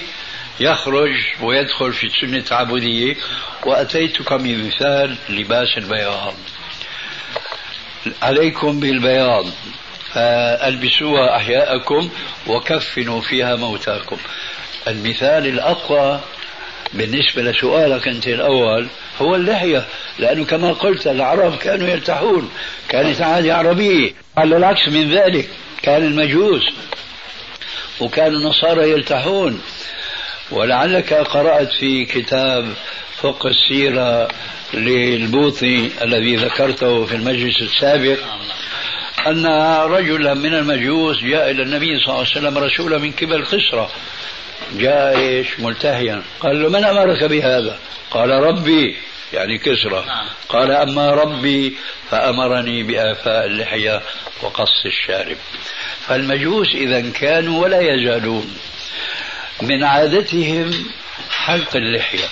يخرج 0.61 1.11
ويدخل 1.43 1.93
في 1.93 2.05
السنة 2.07 2.37
التعبدية. 2.39 3.17
وأتيتك 3.67 4.33
بمثال 4.33 5.17
لباس 5.29 5.79
البياض. 5.79 6.35
عليكم 8.23 8.81
بالبياض. 8.81 9.47
فألبسوها 10.15 11.37
أحياءكم 11.37 12.11
وكفنوا 12.47 13.21
فيها 13.21 13.57
موتاكم. 13.57 14.17
المثال 14.89 15.47
الأقوى 15.47 16.21
بالنسبة 16.93 17.43
لسؤالك 17.43 18.09
أنت 18.09 18.29
الأول 18.29 18.87
هو 19.21 19.35
اللحية 19.35 19.87
لأنه 20.19 20.45
كما 20.45 20.73
قلت 20.73 21.07
العرب 21.07 21.57
كانوا 21.57 21.89
يرتاحون 21.89 22.51
كانت 22.89 23.21
عادة 23.21 23.57
عربية 23.57 24.13
على 24.37 24.57
العكس 24.57 24.89
من 24.89 25.11
ذلك 25.15 25.49
كان 25.83 26.05
المجوس. 26.05 26.63
وكان 28.01 28.33
النصارى 28.35 28.91
يرتاحون 28.91 29.61
ولعلك 30.51 31.15
قرأت 31.15 31.73
في 31.73 32.05
كتاب 32.05 32.75
فوق 33.23 33.47
السيرة 33.47 34.29
للبوطي 34.75 35.91
الذي 36.03 36.37
ذكرته 36.37 37.07
في 37.07 37.15
المجلس 37.17 37.63
السابق. 37.63 38.19
أن 39.27 39.47
رجلا 39.93 40.35
من 40.35 40.55
المجوس 40.55 41.23
جاء 41.23 41.51
إلى 41.51 41.63
النبي 41.63 41.99
صلى 41.99 42.15
الله 42.15 42.19
عليه 42.19 42.31
وسلم 42.31 42.59
رسولا 42.59 42.99
من 42.99 43.13
قبل 43.13 43.45
قسرة 43.45 43.91
جاء 44.73 45.19
إيش؟ 45.19 45.47
ملتهيا. 45.61 46.23
قال 46.41 46.63
له 46.63 46.69
من 46.69 46.85
أمرك 46.85 47.25
بهذا؟ 47.25 47.79
قال 48.11 48.31
ربي. 48.31 48.97
يعني 49.33 49.59
كسرة. 49.59 50.05
نعم. 50.07 50.27
قال 50.49 50.71
أما 50.71 51.11
ربي 51.11 51.77
فأمرني 52.11 52.83
بآفاء 52.83 53.47
اللحية 53.47 54.03
وقص 54.43 54.87
الشارب. 54.87 55.37
فالمجوس 56.07 56.75
إذا 56.75 57.11
كانوا 57.11 57.63
ولا 57.63 57.81
يزالون 57.81 58.57
من 59.63 59.85
عادتهم 59.85 60.71
حلق 61.31 61.77
اللحية. 61.77 62.29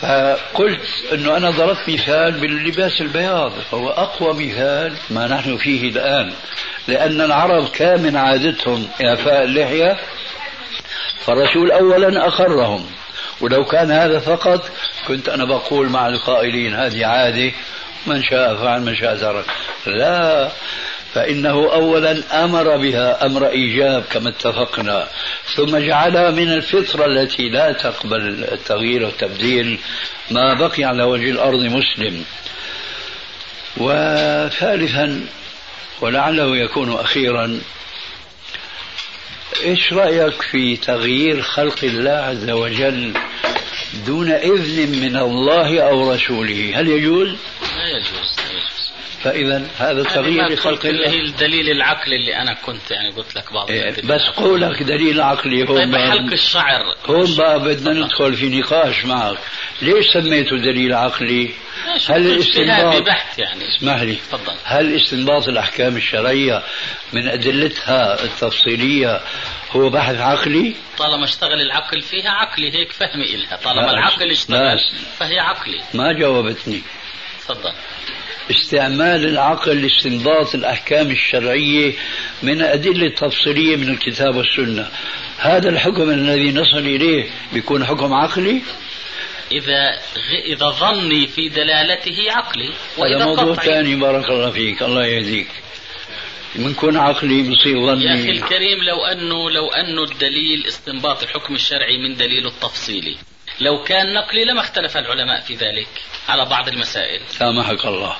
فقلت 0.00 0.80
إنه 1.12 1.36
أنا 1.36 1.50
ضربت 1.50 1.88
مثال 1.88 2.32
باللباس 2.32 3.00
البياض 3.00 3.52
فهو 3.70 3.88
أقوى 3.88 4.46
مثال 4.46 4.92
ما 5.10 5.26
نحن 5.26 5.56
فيه 5.56 5.90
الآن. 5.90 6.32
لأن 6.88 7.20
العرب 7.20 7.68
كان 7.68 8.02
من 8.02 8.16
عادتهم 8.16 8.88
إعفاء 9.02 9.44
اللحية 9.44 9.96
فالرسول 11.24 11.70
اولا 11.70 12.26
اقرهم 12.26 12.86
ولو 13.40 13.64
كان 13.64 13.90
هذا 13.90 14.18
فقط 14.18 14.70
كنت 15.08 15.28
أنا 15.28 15.44
بقول 15.44 15.88
مع 15.88 16.08
القائلين 16.08 16.74
هذه 16.74 17.06
عادة 17.06 17.52
من 18.06 18.22
شاء 18.22 18.56
فعل 18.56 18.80
من 18.80 18.96
شاء 18.96 19.16
ترك. 19.16 19.44
لا 19.86 20.50
فإنه 21.14 21.72
أولا 21.72 22.44
أمر 22.44 22.76
بها 22.76 23.26
أمر 23.26 23.48
إيجاب 23.48 24.04
كما 24.10 24.28
اتفقنا 24.28 25.08
ثم 25.54 25.76
جعلها 25.78 26.30
من 26.30 26.52
الفطرة 26.52 27.06
التي 27.06 27.48
لا 27.48 27.72
تقبل 27.72 28.44
التغيير 28.52 29.04
والتبديل 29.04 29.78
ما 30.30 30.54
بقي 30.54 30.84
على 30.84 31.02
وجه 31.02 31.30
الأرض 31.30 31.60
مسلم. 31.60 32.24
وثالثا 33.76 35.26
ولعله 36.00 36.56
يكون 36.56 36.92
أخيرا 36.94 37.60
إيش 39.64 39.92
رأيك 39.92 40.42
في 40.42 40.76
تغيير 40.76 41.42
خلق 41.42 41.78
الله 41.82 42.10
عز 42.10 42.50
وجل 42.50 43.12
دون 44.06 44.30
إذن 44.30 45.00
من 45.00 45.16
الله 45.16 45.80
أو 45.80 46.12
رسوله؟ 46.12 46.72
هل 46.74 46.88
يجوز؟ 46.88 47.28
لا 47.76 47.88
يجوز. 47.96 48.39
فإذا 49.22 49.66
هذا 49.78 50.02
تغيير 50.02 50.48
لخلق 50.48 50.86
اللي 50.86 51.06
الله. 51.06 51.10
هي 51.10 51.20
الدليل 51.20 51.70
العقلي 51.70 52.16
اللي 52.16 52.36
أنا 52.36 52.54
كنت 52.54 52.90
يعني 52.90 53.10
قلت 53.10 53.36
لك 53.36 53.52
بعض 53.52 53.70
إيه، 53.70 53.94
بس. 54.04 54.20
قولك 54.36 54.82
دليل 54.82 55.20
عقلي 55.20 55.68
هون 55.68 55.78
طيب 55.78 55.96
حلق 55.96 56.32
الشعر. 56.32 56.82
هون 57.06 57.36
بقى 57.36 57.60
بدنا 57.60 57.92
ندخل 57.92 58.34
في 58.34 58.48
نقاش 58.60 59.04
معك. 59.04 59.38
ليش 59.82 60.06
سميته 60.12 60.56
دليل 60.56 60.94
عقلي؟ 60.94 61.50
هل 62.08 62.26
الاستنباط 62.26 63.02
بحت 63.02 63.38
يعني. 63.38 63.64
اسمح 63.76 64.02
لي. 64.02 64.14
تفضل. 64.14 64.52
هل 64.64 64.96
استنباط 64.96 65.48
الأحكام 65.48 65.96
الشرعية 65.96 66.62
من 67.12 67.28
أدلتها 67.28 68.24
التفصيلية 68.24 69.20
هو 69.70 69.90
بحث 69.90 70.16
عقلي؟ 70.16 70.74
طالما 70.98 71.24
اشتغل 71.24 71.60
العقل 71.60 72.02
فيها 72.02 72.30
عقلي 72.30 72.74
هيك 72.74 72.92
فهمي 72.92 73.34
إلها. 73.34 73.56
طالما 73.56 73.90
العقل 73.90 74.30
اشتغل. 74.30 74.78
فهي 75.18 75.38
عقلي. 75.38 75.80
ما 75.94 76.12
جاوبتني. 76.12 76.82
تفضل. 77.40 77.72
استعمال 78.50 79.28
العقل 79.28 79.82
لاستنباط 79.82 80.54
الأحكام 80.54 81.10
الشرعية 81.10 81.92
من 82.42 82.62
أدلة 82.62 83.08
تفصيلية 83.08 83.76
من 83.76 83.88
الكتاب 83.88 84.36
والسنة. 84.36 84.88
هذا 85.38 85.68
الحكم 85.68 86.10
الذي 86.10 86.52
نصل 86.52 86.78
إليه 86.78 87.30
بيكون 87.52 87.84
حكم 87.84 88.12
عقلي؟ 88.12 88.62
إذا 89.52 89.90
غ... 90.16 90.34
إذا 90.44 90.70
ظني 90.70 91.26
في 91.26 91.48
دلالته 91.48 92.32
عقلي 92.32 92.68
هذا 92.68 92.74
وإذا 92.98 93.24
موضوع 93.24 93.54
قطعي. 93.54 93.66
ثاني 93.66 93.96
بارك 93.96 94.30
الله 94.30 94.50
فيك 94.50 94.82
الله 94.82 95.06
يهديك. 95.06 95.48
بنكون 96.54 96.96
عقلي 96.96 97.42
بصير 97.42 97.76
يا 97.76 97.94
أخي 97.94 98.22
ظني 98.22 98.30
الكريم 98.30 98.82
لو 98.82 99.04
أنه 99.04 99.50
لو 99.50 99.68
أنه 99.68 100.04
الدليل 100.04 100.66
استنباط 100.68 101.22
الحكم 101.22 101.54
الشرعي 101.54 101.98
من 101.98 102.16
دليله 102.16 102.48
التفصيلي 102.48 103.16
لو 103.60 103.84
كان 103.84 104.14
نقلي 104.14 104.44
لما 104.44 104.60
اختلف 104.60 104.96
العلماء 104.96 105.40
في 105.40 105.54
ذلك 105.54 105.88
على 106.28 106.44
بعض 106.44 106.68
المسائل. 106.68 107.20
سامحك 107.28 107.84
الله. 107.84 108.16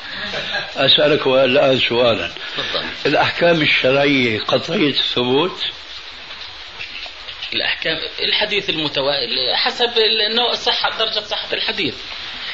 أسألك 0.77 1.27
الآن 1.27 1.79
سؤالا. 1.79 2.29
تفضل. 2.57 2.85
الأحكام 3.07 3.63
الشرعية 3.63 4.41
قطعية 4.41 4.91
الثبوت؟ 4.91 5.63
الأحكام 7.55 7.99
الحديث 8.21 8.71
المتوالي 8.71 9.57
حسب 9.57 9.91
النوع 10.31 10.55
صحة 10.55 10.99
درجة 10.99 11.21
صحة 11.21 11.53
الحديث. 11.53 11.95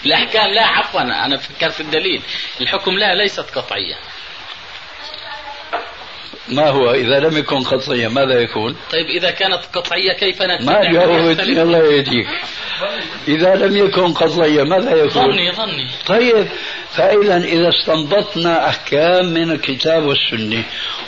الأحكام 0.06 0.54
لا 0.54 0.66
عفوا 0.66 1.00
أنا 1.00 1.36
فكرت 1.36 1.80
الدليل. 1.80 2.22
الحكم 2.60 2.98
لا 2.98 3.14
ليست 3.14 3.58
قطعية. 3.58 3.94
ما 6.48 6.68
هو 6.68 6.90
إذا 6.92 7.20
لم 7.20 7.36
يكن 7.36 7.62
قطعيا 7.62 8.08
ماذا 8.08 8.40
يكون؟ 8.40 8.76
طيب 8.92 9.06
إذا 9.06 9.30
كانت 9.30 9.60
قطعية 9.74 10.12
كيف 10.12 10.42
نتبع 10.42 10.72
ما 10.82 10.92
جاوبتني 10.92 11.62
الله 11.62 11.78
يهديك 11.92 12.26
إذا 13.28 13.54
لم 13.54 13.76
يكن 13.76 14.12
قطعيا 14.12 14.64
ماذا 14.64 14.90
يكون؟ 14.97 15.23
ظني 15.32 15.52
ظني. 15.52 15.90
طيب 16.06 16.47
فإذا 16.92 17.36
إذا 17.36 17.68
استنبطنا 17.68 18.68
أحكام 18.68 19.26
من 19.26 19.50
الكتاب 19.50 20.02
والسنة 20.04 20.62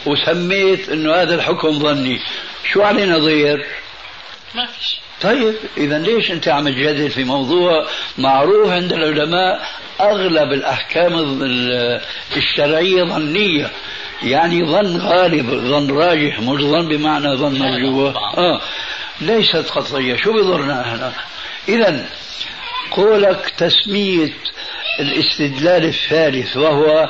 وسميت 0.06 0.88
أنه 0.88 1.14
هذا 1.14 1.34
الحكم 1.34 1.78
ظني 1.78 2.20
شو 2.72 2.82
علينا 2.82 3.18
ضير 3.18 3.66
ما 4.54 4.66
فيش 4.66 5.00
طيب 5.22 5.54
إذا 5.76 5.98
ليش 5.98 6.30
أنت 6.30 6.48
عم 6.48 6.68
تجادل 6.68 7.10
في 7.10 7.24
موضوع 7.24 7.86
معروف 8.18 8.70
عند 8.70 8.92
العلماء؟ 8.92 9.68
أغلب 10.00 10.52
الأحكام 10.52 11.18
ال- 11.42 12.00
الشرعية 12.36 13.04
ظنية. 13.04 13.70
يعني 14.22 14.64
ظن 14.64 14.96
غالب 14.96 15.50
ظن 15.50 15.90
راجح 15.90 16.40
مش 16.40 16.60
ظن 16.60 16.88
بمعنى 16.88 17.36
ظن 17.36 17.58
مرجوة. 17.58 18.16
آه. 18.38 18.60
ليست 19.20 19.70
قطعية 19.70 20.16
شو 20.16 20.32
بضرنا 20.32 20.80
إحنا؟ 20.80 21.12
إذا 21.68 22.06
قولك 22.90 23.52
تسمية 23.56 24.32
الاستدلال 25.00 25.84
الثالث 25.84 26.56
وهو 26.56 27.08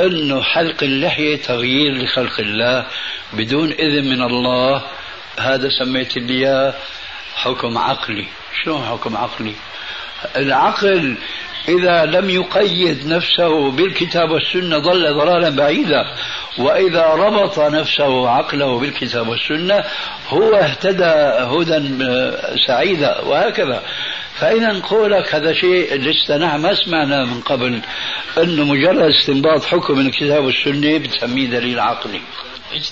أنه 0.00 0.42
حلق 0.42 0.82
اللحية 0.82 1.36
تغيير 1.36 1.92
لخلق 1.92 2.40
الله 2.40 2.86
بدون 3.32 3.72
إذن 3.72 4.08
من 4.08 4.22
الله. 4.22 4.82
هذا 5.40 5.68
سميت 5.68 6.16
لي 6.16 6.74
حكم 7.36 7.78
عقلي. 7.78 8.26
شلون 8.64 8.84
حكم 8.84 9.16
عقلي؟ 9.16 9.54
العقل 10.36 11.16
إذا 11.68 12.04
لم 12.04 12.30
يقيد 12.30 13.06
نفسه 13.06 13.70
بالكتاب 13.70 14.30
والسنة 14.30 14.78
ضل 14.78 15.14
ضلالا 15.14 15.50
بعيدا 15.50 16.14
وإذا 16.58 17.02
ربط 17.02 17.58
نفسه 17.58 18.28
عقله 18.28 18.78
بالكتاب 18.78 19.28
والسنة 19.28 19.84
هو 20.28 20.54
اهتدى 20.54 21.04
هدى 21.54 22.04
آه، 22.04 22.56
سعيدا 22.66 23.20
وهكذا 23.20 23.82
فإذا 24.34 24.80
قولك 24.80 25.34
هذا 25.34 25.52
شيء 25.52 25.94
لسه 25.94 26.36
نحن 26.36 26.60
ما 26.60 26.74
سمعنا 26.74 27.24
من 27.24 27.40
قبل 27.40 27.80
أنه 28.38 28.64
مجرد 28.64 29.10
استنباط 29.10 29.64
حكم 29.64 29.98
من 29.98 30.06
الكتاب 30.06 30.44
والسنة 30.44 30.98
بتسميه 30.98 31.46
دليل 31.46 31.80
عقلي 31.80 32.20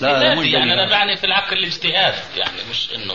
دليل. 0.01 0.53
يعني 0.53 0.73
أنا 0.73 0.89
بعني 0.89 1.17
في 1.17 1.23
العقل 1.23 1.57
الاجتهاد 1.57 2.13
يعني 2.35 2.57
مش 2.71 2.89
إنه 2.95 3.13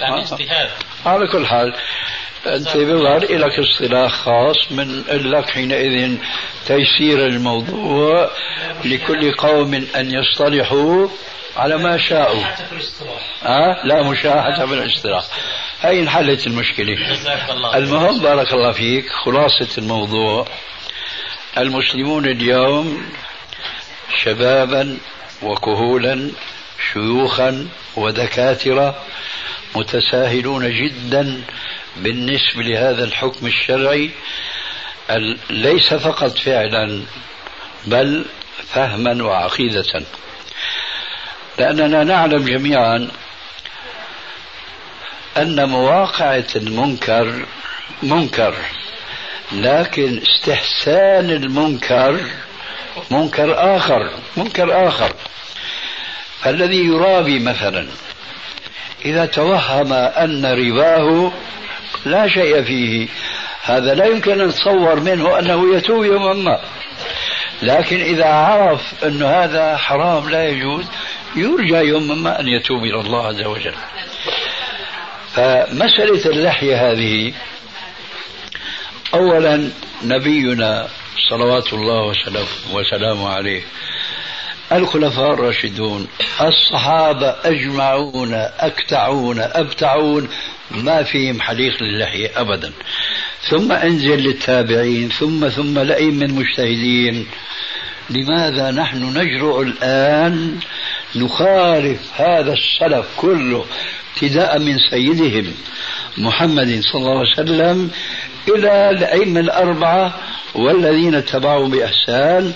يعني 0.00 0.14
آه. 0.14 0.22
اجتهاد 0.22 0.70
على 1.06 1.26
كل 1.26 1.46
حال 1.46 1.74
أنت 2.46 2.76
بيظهر 2.76 3.36
لك 3.36 3.58
اصطلاح 3.58 4.12
خاص 4.12 4.72
من 4.72 5.02
لك 5.10 5.50
حينئذ 5.50 6.16
تيسير 6.66 7.26
الموضوع 7.26 8.30
لكل 8.84 9.32
قوم 9.32 9.74
أن 9.74 10.10
يصطلحوا 10.10 11.08
على 11.56 11.78
ما 11.78 11.98
شاءوا. 11.98 12.42
أه؟ 13.44 13.86
لا 13.86 14.02
مشاحة 14.02 14.66
في 14.66 14.74
الاصطلاح. 14.74 15.24
هاي 15.80 16.00
انحلت 16.00 16.46
المشكلة. 16.46 16.96
المهم 17.74 18.20
بارك 18.20 18.52
الله 18.52 18.72
فيك 18.72 19.10
خلاصة 19.10 19.68
الموضوع. 19.78 20.46
المسلمون 21.58 22.26
اليوم 22.26 23.06
شبابا 24.22 24.98
وكهولا 25.42 26.30
شيوخا 26.92 27.68
ودكاترة 27.96 29.02
متساهلون 29.74 30.70
جدا 30.70 31.42
بالنسبة 31.96 32.62
لهذا 32.62 33.04
الحكم 33.04 33.46
الشرعي 33.46 34.10
ال- 35.10 35.38
ليس 35.50 35.94
فقط 35.94 36.38
فعلا 36.38 37.02
بل 37.86 38.24
فهما 38.74 39.24
وعقيدة. 39.24 40.02
لأننا 41.58 42.04
نعلم 42.04 42.44
جميعا 42.44 43.08
أن 45.36 45.68
مواقعة 45.68 46.46
المنكر 46.56 47.46
منكر 48.02 48.54
لكن 49.52 50.22
استحسان 50.22 51.30
المنكر 51.30 52.20
منكر 53.10 53.76
آخر 53.76 54.10
منكر 54.36 54.88
آخر. 54.88 55.12
فالذي 56.42 56.76
يرابي 56.86 57.38
مثلا 57.38 57.88
إذا 59.04 59.26
توهم 59.26 59.92
أن 59.92 60.46
رباه 60.46 61.32
لا 62.06 62.28
شيء 62.28 62.62
فيه. 62.62 63.08
هذا 63.62 63.94
لا 63.94 64.06
يمكن 64.06 64.40
أن 64.40 64.48
نتصور 64.48 65.00
منه 65.00 65.38
أنه 65.38 65.76
يتوب 65.76 66.04
يوما 66.04 66.32
ما. 66.32 66.60
لكن 67.62 68.00
إذا 68.00 68.26
عرف 68.26 69.04
أن 69.04 69.22
هذا 69.22 69.76
حرام 69.76 70.30
لا 70.30 70.48
يجوز 70.48 70.84
يرجى 71.36 71.76
يوما 71.76 72.14
ما 72.14 72.40
أن 72.40 72.48
يتوب 72.48 72.84
إلى 72.84 73.00
الله 73.00 73.26
عز 73.26 73.42
وجل. 73.42 73.74
فمسألة 75.32 76.30
اللحية 76.30 76.90
هذه 76.90 77.32
أولا 79.14 79.70
نبينا 80.04 80.88
صلوات 81.30 81.72
الله 81.72 82.14
وسلامه, 82.72 83.28
عليه 83.28 83.62
الخلفاء 84.72 85.34
الراشدون 85.34 86.06
الصحابة 86.40 87.34
أجمعون 87.44 88.34
أكتعون 88.58 89.40
أبتعون 89.40 90.28
ما 90.70 91.02
فيهم 91.02 91.40
حليق 91.40 91.82
للحية 91.82 92.30
أبدا. 92.36 92.72
ثم 93.50 93.72
أنزل 93.72 94.16
للتابعين 94.16 95.08
ثم 95.08 95.48
ثم 95.48 95.78
لئيم 95.78 96.14
من 96.14 96.34
مجتهدين 96.34 97.26
لماذا 98.10 98.70
نحن 98.70 99.18
نجرؤ 99.18 99.62
الآن 99.62 100.58
نخالف 101.16 102.00
هذا 102.14 102.52
السلف 102.52 103.06
كله 103.16 103.64
ابتداء 104.14 104.58
من 104.58 104.76
سيدهم 104.90 105.54
محمد 106.18 106.80
صلى 106.92 107.00
الله 107.00 107.18
عليه 107.18 107.32
وسلم 107.32 107.90
إلى 108.48 108.90
الأئمة 108.90 109.40
الأربعة 109.40 110.14
والذين 110.54 111.14
اتبعوا 111.14 111.68
بإحسان 111.68 112.52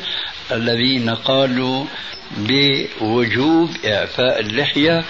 الذين 0.56 1.10
قالوا 1.10 1.84
بوجوب 2.36 3.70
إعفاء 3.86 4.40
اللحية 4.40 5.04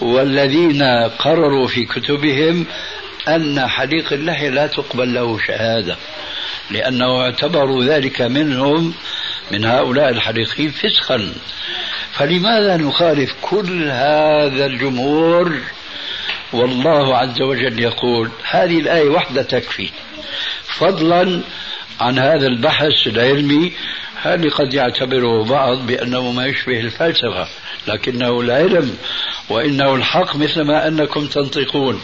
والذين 0.00 0.82
قرروا 1.18 1.66
في 1.66 1.84
كتبهم 1.84 2.66
أن 3.28 3.66
حليق 3.66 4.12
اللحية 4.12 4.48
لا 4.48 4.66
تقبل 4.66 5.14
له 5.14 5.38
شهادة 5.38 5.96
لأنه 6.70 7.20
اعتبروا 7.20 7.84
ذلك 7.84 8.22
منهم 8.22 8.94
من 9.50 9.64
هؤلاء 9.64 10.08
الحليقين 10.08 10.70
فسخا. 10.70 11.32
فلماذا 12.12 12.76
نخالف 12.76 13.34
كل 13.42 13.82
هذا 13.82 14.66
الجمهور؟ 14.66 15.58
والله 16.52 17.16
عز 17.16 17.42
وجل 17.42 17.80
يقول 17.80 18.30
هذه 18.50 18.78
الآية 18.78 19.08
وحدة 19.08 19.42
تكفي. 19.42 19.90
فضلا 20.64 21.40
عن 22.00 22.18
هذا 22.18 22.46
البحث 22.46 23.06
العلمي 23.06 23.72
هذا 24.34 24.48
قد 24.50 24.74
يعتبره 24.74 25.44
بعض 25.44 25.86
بأنه 25.86 26.32
ما 26.32 26.46
يشبه 26.46 26.80
الفلسفة 26.80 27.48
لكنه 27.88 28.40
العلم 28.40 28.96
وإنه 29.48 29.94
الحق 29.94 30.36
مثل 30.36 30.60
ما 30.60 30.88
أنكم 30.88 31.26
تنطقون. 31.26 32.02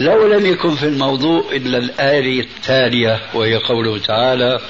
لو 0.00 0.26
لم 0.26 0.46
يكن 0.46 0.74
في 0.74 0.86
الموضوع 0.86 1.44
إلا 1.52 1.78
الآية 1.78 2.40
التالية 2.40 3.20
وهي 3.34 3.56
قوله 3.56 3.98
تعالى 3.98 4.60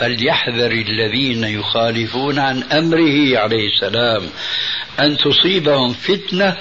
فليحذر 0.00 0.70
الذين 0.72 1.44
يخالفون 1.44 2.38
عن 2.38 2.62
أمره 2.62 3.38
عليه 3.38 3.68
السلام 3.68 4.22
أن 5.00 5.16
تصيبهم 5.16 5.92
فتنة 5.92 6.56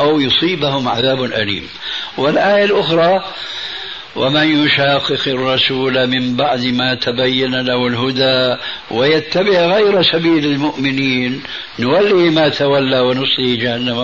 أو 0.00 0.20
يصيبهم 0.20 0.88
عذاب 0.88 1.24
أليم. 1.24 1.68
والآية 2.18 2.64
الأخرى 2.64 3.24
ومن 4.16 4.66
يشاقق 4.66 5.28
الرسول 5.28 6.06
من 6.06 6.36
بعد 6.36 6.64
ما 6.64 6.94
تبين 6.94 7.60
له 7.60 7.86
الهدى 7.86 8.62
ويتبع 8.90 9.66
غير 9.66 10.02
سبيل 10.02 10.44
المؤمنين 10.44 11.42
نوليه 11.78 12.30
ما 12.30 12.48
تولى 12.48 13.00
ونصليه 13.00 13.58
جهنم 13.58 13.98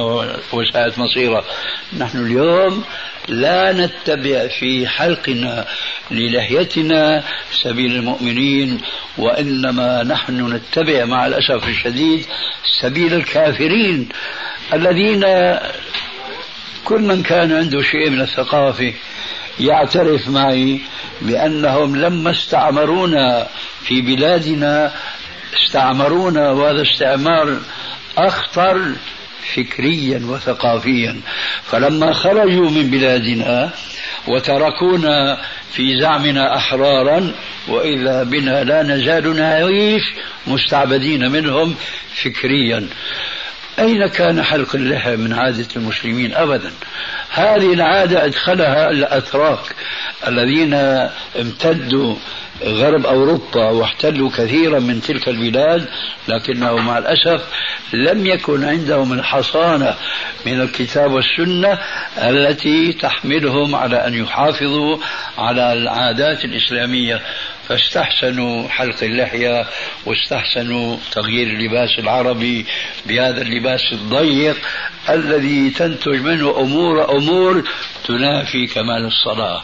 وساءت 0.52 0.98
مصيره. 0.98 1.44
نحن 1.98 2.26
اليوم 2.26 2.84
لا 3.28 3.72
نتبع 3.72 4.48
في 4.60 4.88
حلقنا 4.88 5.66
للحيتنا 6.10 7.24
سبيل 7.52 7.96
المؤمنين 7.96 8.80
وإنما 9.18 10.02
نحن 10.02 10.52
نتبع 10.54 11.04
مع 11.04 11.26
الأسف 11.26 11.68
الشديد 11.68 12.26
سبيل 12.80 13.14
الكافرين 13.14 14.08
الذين 14.72 15.24
كل 16.84 17.00
من 17.00 17.22
كان 17.22 17.52
عنده 17.52 17.82
شيء 17.82 18.10
من 18.10 18.20
الثقافة 18.20 18.92
يعترف 19.60 20.28
معي 20.28 20.80
بأنهم 21.20 21.96
لما 21.96 22.30
استعمرونا 22.30 23.46
في 23.82 24.00
بلادنا 24.00 24.92
استعمرونا 25.54 26.50
وهذا 26.50 26.82
استعمار 26.82 27.56
أخطر 28.18 28.92
فكريا 29.54 30.22
وثقافيا. 30.24 31.20
فلما 31.64 32.12
خرجوا 32.12 32.70
من 32.70 32.90
بلادنا 32.90 33.70
وتركونا 34.28 35.38
في 35.72 36.00
زعمنا 36.00 36.56
أحرارا 36.56 37.32
وإذا 37.68 38.22
بنا 38.22 38.64
لا 38.64 38.82
نزال 38.82 39.36
نعيش 39.36 40.02
مستعبدين 40.46 41.30
منهم 41.30 41.74
فكريا. 42.14 42.88
أين 43.78 44.06
كان 44.06 44.42
حلق 44.42 44.74
اللحى 44.74 45.16
من 45.16 45.32
عادة 45.32 45.68
المسلمين؟ 45.76 46.34
أبدا. 46.34 46.70
هذه 47.30 47.74
العادة 47.74 48.24
أدخلها 48.24 48.90
الأتراك 48.90 49.74
الذين 50.26 50.74
امتدوا 51.40 52.16
غرب 52.64 53.06
أوروبا 53.06 53.70
واحتلوا 53.70 54.30
كثيرا 54.30 54.78
من 54.78 55.00
تلك 55.00 55.28
البلاد 55.28 55.88
لكنه 56.28 56.76
مع 56.76 56.98
الأسف 56.98 57.42
لم 57.92 58.26
يكن 58.26 58.64
عندهم 58.64 59.12
الحصانة 59.12 59.94
من 60.46 60.60
الكتاب 60.60 61.12
والسنة 61.12 61.78
التي 62.18 62.92
تحملهم 62.92 63.74
على 63.74 64.06
أن 64.06 64.14
يحافظوا 64.14 64.96
على 65.38 65.72
العادات 65.72 66.44
الإسلامية. 66.44 67.22
فاستحسنوا 67.72 68.68
حلق 68.68 69.02
اللحية 69.02 69.66
واستحسنوا 70.06 70.96
تغيير 71.12 71.46
اللباس 71.46 71.98
العربي 71.98 72.66
بهذا 73.06 73.42
اللباس 73.42 73.92
الضيق 73.92 74.56
الذي 75.10 75.70
تنتج 75.70 76.20
منه 76.20 76.60
أمور 76.60 77.16
أمور 77.16 77.64
تنافي 78.04 78.66
كمال 78.66 79.04
الصلاة. 79.04 79.62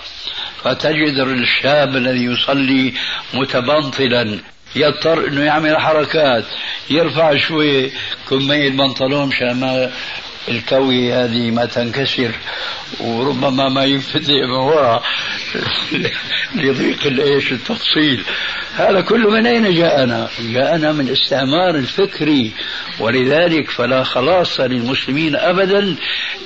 فتجد 0.65 1.19
الشاب 1.19 1.97
الذي 1.97 2.25
يصلي 2.25 2.95
متبنطلا 3.35 4.39
يضطر 4.77 5.29
إنه 5.29 5.41
يعمل 5.45 5.79
حركات 5.79 6.45
يرفع 6.91 7.37
شوي 7.37 7.91
كمية 8.31 8.69
البنطلون 8.69 9.29
مشان 9.29 9.61
ما 9.61 9.91
الكوي 10.49 11.13
هذه 11.13 11.51
ما 11.51 11.65
تنكسر 11.65 12.31
وربما 13.01 13.69
ما 13.69 13.85
ينفتح 13.85 14.29
من 14.29 14.51
وراء 14.51 15.03
لضيق 16.55 17.07
الإيش 17.07 17.53
التفصيل 17.53 18.25
هذا 18.77 19.01
كله 19.01 19.31
من 19.31 19.47
أين 19.47 19.75
جاءنا؟ 19.75 20.29
جاءنا 20.41 20.93
من 20.93 21.09
الاستعمار 21.09 21.75
الفكري 21.75 22.53
ولذلك 23.01 23.71
فلا 23.71 24.03
خلاص 24.05 24.61
للمسلمين 24.61 25.37
ابدا 25.37 25.97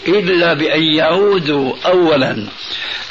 إلا 0.08 0.54
بأن 0.54 0.82
يعودوا 0.82 1.74
اولا 1.84 2.46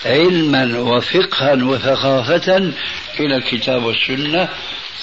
علما 0.06 0.80
وفقها 0.80 1.54
وثقافه 1.54 2.58
إلى 3.20 3.36
الكتاب 3.36 3.84
والسنة 3.84 4.50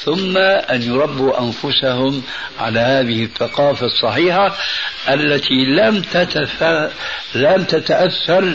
ثم 0.05 0.37
أن 0.37 0.83
يربوا 0.83 1.41
أنفسهم 1.41 2.23
على 2.59 2.81
هذه 2.81 3.25
الثقافة 3.25 3.87
الصحيحة 3.87 4.57
التي 5.09 5.65
لم. 5.65 6.03
لم 7.35 7.65
تتأثر 7.65 8.55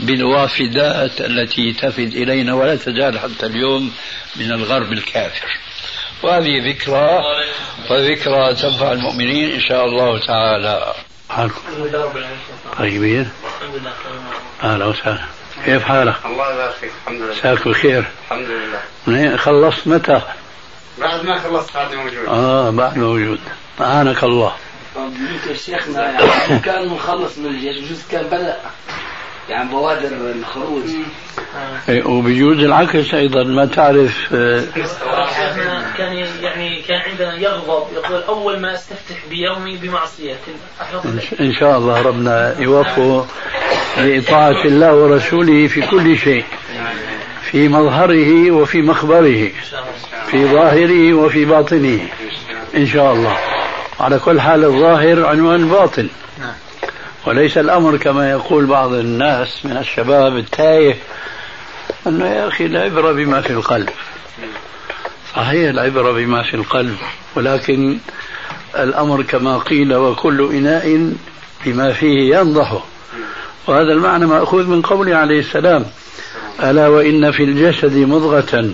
بالوافدات 0.00 1.20
التي 1.20 1.72
تفد 1.72 2.12
إلينا 2.14 2.54
ولا 2.54 2.76
تزال 2.76 3.18
حتى 3.18 3.46
اليوم 3.46 3.92
من 4.36 4.52
الغرب 4.52 4.92
الكافر. 4.92 5.58
وهذه 6.22 6.68
ذكرى 6.68 7.22
وذكرى 7.90 8.54
تنفع 8.54 8.92
المؤمنين 8.92 9.50
إن 9.50 9.60
شاء 9.60 9.84
الله 9.84 10.18
تعالى. 10.18 10.94
حالكم. 11.30 11.60
طيبين؟ 12.78 13.30
أهلا 14.62 14.84
وسهلا. 14.84 15.24
كيف 15.64 15.84
حالك؟ 15.84 16.14
الله 16.26 16.52
يبارك 16.54 16.74
فيك 16.74 16.90
الحمد 17.02 17.20
لله. 17.20 17.32
مساك 17.32 17.68
بخير؟ 17.68 18.04
الحمد 18.24 18.48
لله. 19.06 19.36
خلصت؟ 19.36 19.86
متى؟ 19.86 20.20
بعد 20.98 21.24
ما 21.24 21.38
خلصت 21.38 21.74
بعد 21.74 21.94
موجود 21.94 22.28
آه 22.28 22.70
بعد 22.70 22.98
موجود 22.98 23.40
اعانك 23.80 24.24
الله 24.24 24.52
طب 24.94 25.00
يمكن 25.02 25.54
شيخنا 25.54 26.10
يعني 26.10 26.58
كان 26.60 26.88
مخلص 26.88 27.38
من 27.38 27.46
الجيش 27.46 27.78
بجوز 27.84 28.02
كان 28.10 28.26
بدأ. 28.26 28.56
يعني 29.48 29.68
بوادر 29.70 30.08
الخروج. 30.30 30.82
إيه، 31.88 32.06
وبيجوز 32.06 32.58
العكس 32.58 33.14
أيضا 33.14 33.42
ما 33.44 33.66
تعرف 33.66 34.34
آه، 34.34 34.64
كان 35.98 36.16
يعني 36.42 36.82
كان 36.82 37.00
عندنا 37.10 37.34
يغضب 37.34 37.86
يقول 37.94 38.22
أول 38.22 38.60
ما 38.60 38.74
أستفتح 38.74 39.16
بيومي 39.30 39.76
بمعصية. 39.76 40.36
إن 41.40 41.52
شاء 41.60 41.78
الله 41.78 42.02
ربنا 42.02 42.56
يوفقه 42.58 43.26
لإطاعة 43.96 44.64
الله 44.64 44.94
ورسوله 44.94 45.66
في 45.66 45.80
كل 45.80 46.18
شيء. 46.18 46.44
في 47.50 47.68
مظهره 47.68 48.50
وفي 48.50 48.82
مخبره 48.82 49.50
في 50.30 50.46
ظاهره 50.46 51.14
وفي 51.14 51.44
باطنه 51.44 52.00
إن 52.76 52.86
شاء 52.86 53.12
الله. 53.12 53.36
على 54.00 54.18
كل 54.18 54.40
حال 54.40 54.64
الظاهر 54.64 55.26
عنوان 55.26 55.60
الباطن 55.60 56.08
وليس 57.26 57.58
الأمر 57.58 57.96
كما 57.96 58.30
يقول 58.30 58.66
بعض 58.66 58.92
الناس 58.92 59.66
من 59.66 59.76
الشباب 59.76 60.36
التايه 60.36 60.96
أنه 62.06 62.26
يا 62.26 62.48
أخي 62.48 62.66
العبرة 62.66 63.12
بما 63.12 63.40
في 63.40 63.50
القلب. 63.50 63.88
صحيح 65.36 65.70
العبرة 65.70 66.12
بما 66.12 66.42
في 66.42 66.54
القلب 66.54 66.96
ولكن 67.36 67.98
الأمر 68.78 69.22
كما 69.22 69.58
قيل 69.58 69.94
وكل 69.94 70.50
إناء 70.52 71.12
بما 71.64 71.92
فيه 71.92 72.36
ينضح. 72.36 72.84
وهذا 73.66 73.92
المعنى 73.92 74.26
مأخوذ 74.26 74.66
من 74.66 74.82
قوله 74.82 75.16
عليه 75.16 75.38
السلام 75.40 75.86
ألا 76.60 76.88
وإن 76.88 77.30
في 77.32 77.44
الجسد 77.44 77.96
مضغة. 77.96 78.70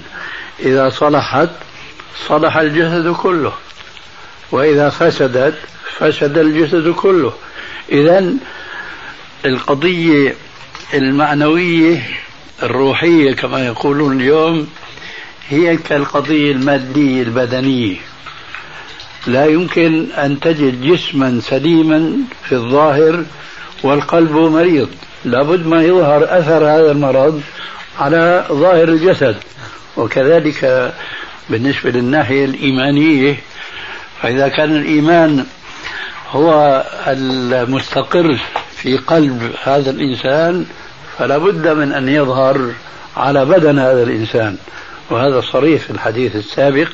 إذا 0.61 0.89
صلحت 0.89 1.49
صلح 2.27 2.57
الجسد 2.57 3.09
كله. 3.09 3.53
وإذا 4.53 4.89
فسدت 4.89 5.55
فسد 5.99 6.39
الجسد 6.39 6.89
كله. 6.89 7.33
إذا 7.93 8.33
القضية 9.45 10.35
المعنوية 10.95 12.03
الروحية 12.63 13.33
كما 13.33 13.67
يقولون 13.67 14.21
اليوم 14.21 14.69
هي 15.49 15.77
كالقضية 15.77 16.53
المادية 16.53 17.23
البدنية. 17.23 17.97
لا 19.27 19.47
يمكن 19.47 20.07
أن 20.13 20.41
تجد 20.41 20.83
جسما 20.83 21.41
سليما 21.41 22.13
في 22.49 22.53
الظاهر 22.53 23.25
والقلب 23.83 24.33
مريض. 24.33 24.89
لابد 25.25 25.67
ما 25.67 25.83
يظهر 25.83 26.25
أثر 26.25 26.65
هذا 26.65 26.93
المرض 26.93 27.43
على 27.99 28.45
ظاهر 28.53 28.89
الجسد. 28.89 29.37
وكذلك 29.97 30.93
بالنسبة 31.51 31.91
للناحية 31.91 32.45
الإيمانية 32.45 33.37
فإذا 34.23 34.49
كان 34.49 34.77
الإيمان 34.77 35.47
هو 36.31 36.85
المستقر 37.07 38.39
في 38.77 38.97
قلب 38.97 39.53
هذا 39.65 39.91
الإنسان 39.91 40.67
فلا 41.19 41.39
بد 41.39 41.69
من 41.69 41.93
أن 41.93 42.09
يظهر 42.09 42.73
على 43.17 43.45
بدن 43.45 43.79
هذا 43.79 44.03
الإنسان. 44.03 44.57
وهذا 45.11 45.41
صريح 45.41 45.83
في 45.83 45.91
الحديث 45.91 46.37
السابق 46.37 46.89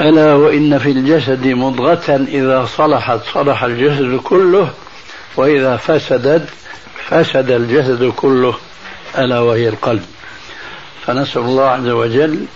ألا 0.00 0.34
وإن 0.34 0.78
في 0.78 0.90
الجسد 0.90 1.46
مضغة 1.46 2.26
إذا 2.28 2.64
صلحت 2.76 3.20
صلح 3.34 3.64
الجسد 3.64 4.20
كله 4.24 4.70
وإذا 5.36 5.76
فسدت 5.76 6.48
فسد 7.08 7.50
الجسد 7.50 8.12
كله 8.16 8.58
ألا 9.18 9.40
وهي 9.40 9.68
القلب. 9.68 10.06
فنسأل 11.06 11.42
الله 11.42 11.68
عز 11.70 11.88
وجل 11.88 12.46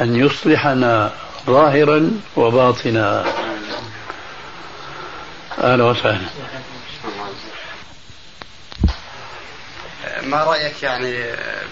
أن 0.00 0.16
يصلحنا 0.16 1.12
ظاهرا 1.46 2.10
وباطنا. 2.36 3.24
أهلا 5.58 5.84
وسهلا. 5.84 6.28
ما 10.22 10.44
رأيك 10.44 10.82
يعني 10.82 11.24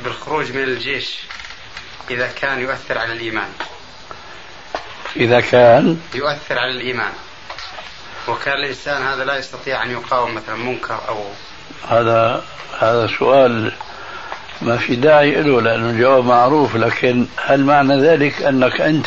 بالخروج 0.05 0.53
من 0.53 0.63
الجيش 0.63 1.19
إذا 2.11 2.29
كان 2.41 2.61
يؤثر 2.61 2.99
على 2.99 3.13
الإيمان؟ 3.13 3.49
إذا 5.17 5.41
كان 5.41 6.01
يؤثر 6.15 6.59
على 6.59 6.71
الإيمان. 6.71 7.13
وكان 8.29 8.55
الإنسان 8.55 9.03
هذا 9.03 9.25
لا 9.25 9.37
يستطيع 9.37 9.83
أن 9.83 9.91
يقاوم 9.91 10.35
مثلا 10.35 10.57
منكر 10.57 11.01
أو 11.09 11.25
هذا 11.89 12.45
هذا 12.79 13.09
سؤال 13.19 13.73
ما 14.63 14.77
في 14.77 14.97
داعي 14.97 15.43
له 15.43 15.61
لأنه 15.61 15.91
الجواب 15.91 16.25
معروف 16.25 16.77
لكن 16.77 17.27
هل 17.37 17.65
معنى 17.65 18.01
ذلك 18.01 18.43
أنك 18.43 18.81
أنت 18.81 19.07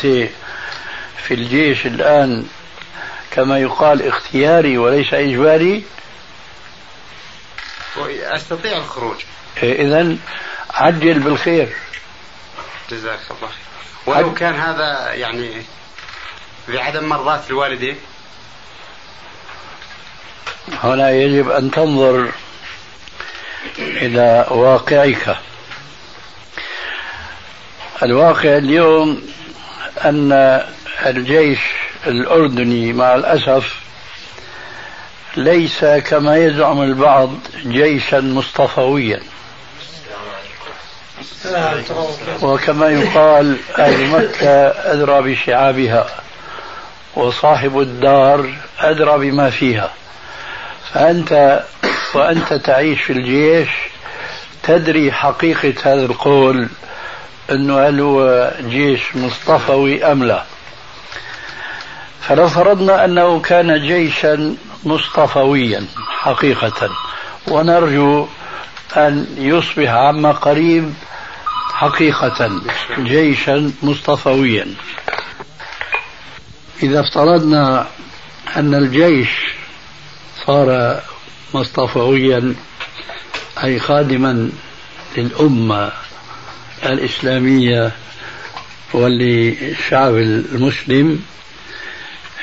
في 1.26 1.34
الجيش 1.34 1.86
الآن 1.86 2.46
كما 3.30 3.58
يقال 3.58 4.08
اختياري 4.08 4.78
وليس 4.78 5.14
إجباري؟ 5.14 5.84
أستطيع 8.36 8.76
الخروج. 8.76 9.16
إيه، 9.62 9.86
إذا 9.86 10.16
عجل 10.70 11.18
بالخير. 11.18 11.68
جزاك 12.90 13.20
الله 13.30 13.48
خير. 13.48 14.16
ولو 14.16 14.34
كان 14.34 14.54
هذا 14.54 15.12
يعني 15.12 15.62
بعدم 16.68 17.08
مرضاة 17.08 17.42
الوالدين 17.50 17.96
هنا 20.72 21.10
يجب 21.10 21.50
أن 21.50 21.70
تنظر 21.70 22.28
إلى 23.78 24.46
واقعك. 24.50 25.36
الواقع 28.02 28.56
اليوم 28.56 29.22
أن 30.04 30.60
الجيش 31.06 31.58
الأردني 32.06 32.92
مع 32.92 33.14
الأسف 33.14 33.74
ليس 35.36 35.84
كما 35.84 36.36
يزعم 36.36 36.82
البعض 36.82 37.30
جيشا 37.66 38.20
مصطفويا. 38.20 39.20
وكما 42.42 42.88
يقال 42.88 43.56
أهل 43.78 44.06
مكة 44.06 44.68
أدرى 44.92 45.22
بشعابها 45.22 46.06
وصاحب 47.14 47.80
الدار 47.80 48.54
أدرى 48.80 49.18
بما 49.18 49.50
فيها. 49.50 49.92
فأنت 50.96 51.62
وأنت 52.14 52.52
تعيش 52.52 53.02
في 53.02 53.12
الجيش 53.12 53.68
تدري 54.62 55.12
حقيقة 55.12 55.74
هذا 55.82 56.04
القول 56.06 56.68
أنه 57.50 57.88
هل 57.88 58.00
هو 58.00 58.52
جيش 58.60 59.16
مصطفوي 59.16 60.04
أم 60.04 60.24
لا. 60.24 60.44
فلو 62.20 62.48
فرضنا 62.48 63.04
أنه 63.04 63.40
كان 63.40 63.86
جيشا 63.86 64.56
مصطفويا 64.84 65.86
حقيقة 66.08 66.90
ونرجو 67.48 68.26
أن 68.96 69.26
يصبح 69.38 69.90
عما 69.90 70.32
قريب 70.32 70.94
حقيقة 71.72 72.60
جيشا 72.98 73.72
مصطفويا. 73.82 74.66
إذا 76.82 77.00
افترضنا 77.00 77.86
أن 78.56 78.74
الجيش 78.74 79.56
صار 80.46 81.00
مصطفويا 81.54 82.54
أي 83.64 83.78
خادما 83.78 84.50
للأمة 85.16 85.92
الإسلامية 86.86 87.92
وللشعب 88.92 90.16
المسلم. 90.16 91.22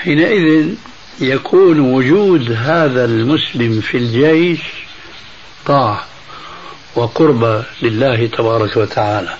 حينئذ 0.01 0.75
يكون 1.19 1.79
وجود 1.79 2.51
هذا 2.51 3.05
المسلم 3.05 3.81
في 3.81 3.97
الجيش 3.97 4.59
طاعة 5.65 6.05
وقربة 6.95 7.63
لله 7.81 8.27
تبارك 8.27 8.77
وتعالى. 8.77 9.37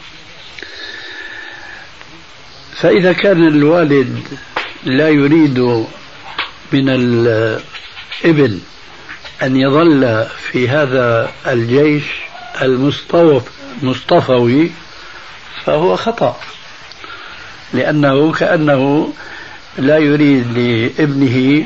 فإذا 2.76 3.14
كان 3.14 3.48
الوالد 3.48 4.20
لا 4.84 5.10
يريد 5.10 5.60
من 6.72 6.90
الابن 8.26 8.60
أن 9.44 9.56
يظل 9.58 10.26
في 10.52 10.70
هذا 10.70 11.32
الجيش 11.48 12.04
المصطفوي 13.82 14.72
فهو 15.66 15.96
خطأ 15.96 16.40
لأنه 17.74 18.32
كأنه 18.32 19.14
لا 19.78 19.98
يريد 19.98 20.58
لابنه 20.58 21.66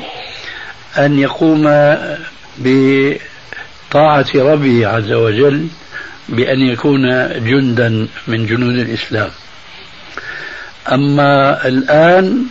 أن 0.98 1.18
يقوم 1.18 1.64
بطاعة 2.58 4.26
ربه 4.34 4.86
عز 4.86 5.12
وجل 5.12 5.68
بأن 6.28 6.60
يكون 6.60 7.02
جندا 7.44 8.08
من 8.26 8.46
جنود 8.46 8.74
الإسلام. 8.78 9.30
أما 10.92 11.66
الآن 11.68 12.46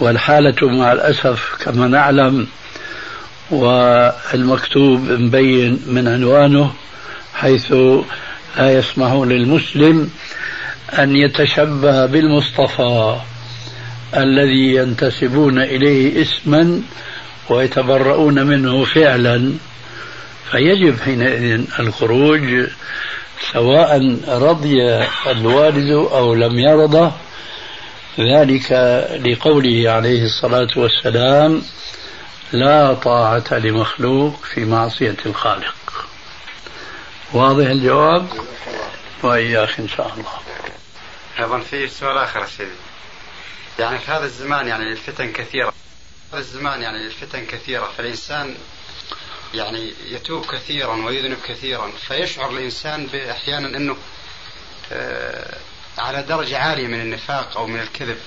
والحالة 0.00 0.68
مع 0.68 0.92
الأسف 0.92 1.54
كما 1.64 1.88
نعلم 1.88 2.46
والمكتوب 3.52 5.00
مبين 5.10 5.82
من 5.86 6.08
عنوانه 6.08 6.72
حيث 7.34 7.72
لا 8.56 8.78
يسمح 8.78 9.12
للمسلم 9.12 10.10
أن 10.98 11.16
يتشبه 11.16 12.06
بالمصطفى 12.06 13.16
الذي 14.16 14.74
ينتسبون 14.74 15.58
إليه 15.58 16.22
اسما 16.22 16.82
ويتبرؤون 17.50 18.46
منه 18.46 18.84
فعلا. 18.84 19.52
فيجب 20.50 21.00
حينئذ 21.00 21.64
الخروج 21.80 22.66
سواء 23.52 24.16
رضي 24.28 24.76
الوالد 25.26 25.90
أو 25.90 26.34
لم 26.34 26.58
يرضى 26.58 27.12
ذلك 28.20 28.72
لقوله 29.26 29.90
عليه 29.90 30.24
الصلاة 30.24 30.68
والسلام 30.76 31.62
لا 32.52 32.94
طاعة 32.94 33.44
لمخلوق 33.50 34.44
في 34.44 34.64
معصية 34.64 35.16
الخالق. 35.26 36.06
واضح 37.32 37.66
الجواب؟ 37.66 38.28
وإياك 39.22 39.78
إن 39.78 39.88
شاء 39.88 40.12
الله. 40.14 40.32
أيضا 41.38 41.60
في 41.60 41.88
سؤال 41.88 42.18
آخر 42.18 42.46
سيدي 42.46 42.70
يعني 43.78 43.98
في 43.98 44.10
هذا 44.10 44.24
الزمان 44.24 44.68
يعني 44.68 44.92
الفتن 44.92 45.32
كثيرة. 45.32 45.72
هذا 46.32 46.40
الزمان 46.40 46.82
يعني 46.82 47.06
الفتن 47.06 47.46
كثيرة. 47.46 47.90
فالإنسان 47.96 48.56
يعني 49.54 49.94
يتوب 50.10 50.46
كثيرا 50.46 50.94
ويذنب 50.94 51.38
كثيرا. 51.48 51.90
فيشعر 52.08 52.50
الإنسان 52.50 53.08
أحيانا 53.30 53.76
أنه 53.76 53.96
آه، 54.92 55.58
على 55.98 56.22
درجة 56.22 56.58
عالية 56.58 56.86
من 56.86 57.00
النفاق 57.00 57.56
أو 57.56 57.66
من 57.66 57.80
الكذب. 57.80 58.18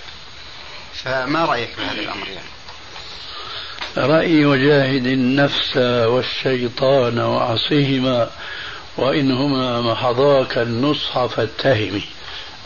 فما 0.93 1.45
رأيك 1.45 1.77
بهذا 1.77 1.99
الأمر 1.99 2.27
يعني؟ 2.27 2.54
رأي 3.97 4.45
وجاهد 4.45 5.07
النفس 5.07 5.77
والشيطان 5.77 7.19
وعصيهما 7.19 8.29
وإنهما 8.97 9.81
محضاك 9.81 10.57
النصح 10.57 11.25
فاتهمي 11.25 12.03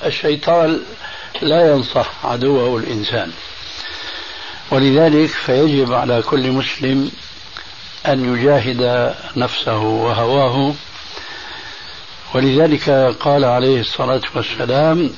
الشيطان 0.06 0.80
لا 1.42 1.72
ينصح 1.72 2.26
عدوه 2.26 2.78
الإنسان. 2.80 3.32
ولذلك 4.72 5.30
فيجب 5.30 5.94
على 5.94 6.22
كل 6.22 6.52
مسلم 6.52 7.12
أن 8.08 8.36
يجاهد 8.36 9.14
نفسه 9.38 9.78
وهواه. 9.78 10.74
ولذلك 12.34 12.90
قال 13.20 13.46
عليه 13.46 13.80
الصلاة 13.80 14.22
والسلام 14.36 15.10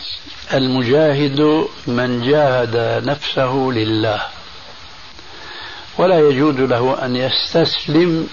المجاهد 0.54 1.68
من 1.88 2.22
جاهد 2.30 3.04
نفسه 3.06 3.72
لله. 3.76 4.22
ولا 5.98 6.20
يجوز 6.20 6.56
له 6.56 7.06
أن 7.06 7.16
يستسلم 7.16 8.28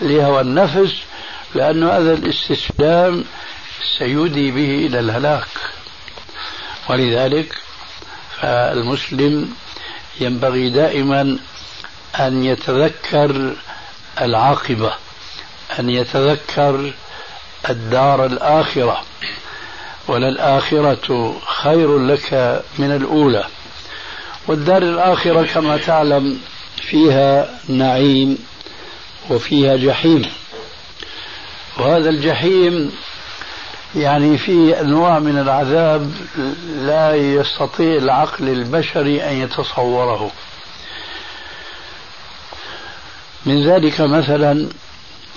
لهوى 0.00 0.40
النفس 0.40 0.94
لأن 1.54 1.84
هذا 1.84 2.12
الاستسلام 2.12 3.24
سيودي 3.98 4.50
به 4.50 4.86
إلى 4.86 5.00
الهلاك. 5.00 5.46
ولذلك 6.90 7.56
فالمسلم 8.40 9.54
ينبغي 10.20 10.70
دائما 10.70 11.38
أن 12.20 12.44
يتذكر 12.44 13.52
العاقبة 14.20 14.92
أن 15.78 15.90
يتذكر 15.90 16.92
الدار 17.70 18.26
الآخرة. 18.26 19.02
وللآخرة 20.08 21.36
خير 21.46 21.98
لك 21.98 22.62
من 22.78 22.96
الأولى. 22.96 23.44
والدار 24.48 24.82
الآخرة 24.82 25.42
كما 25.42 25.76
تعلم 25.76 26.40
فيها 26.90 27.60
نعيم 27.68 28.38
وفيها 29.30 29.76
جحيم. 29.76 30.22
وهذا 31.78 32.10
الجحيم 32.10 32.92
يعني 33.96 34.38
في 34.38 34.80
أنواع 34.80 35.18
من 35.18 35.38
العذاب 35.38 36.12
لا 36.78 37.14
يستطيع 37.14 37.96
العقل 37.96 38.48
البشري 38.48 39.22
أن 39.22 39.32
يتصوره. 39.32 40.30
من 43.46 43.66
ذلك 43.66 44.00
مثلا 44.00 44.68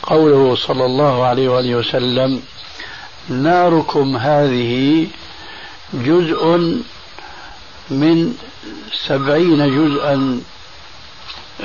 قوله 0.03 0.55
صلى 0.55 0.85
الله 0.85 1.25
عليه 1.25 1.49
وآله 1.49 1.75
وسلم 1.75 2.41
ناركم 3.29 4.17
هذه 4.17 5.07
جزء 5.93 6.45
من 7.89 8.33
سبعين 9.07 9.67
جزءا 9.75 10.41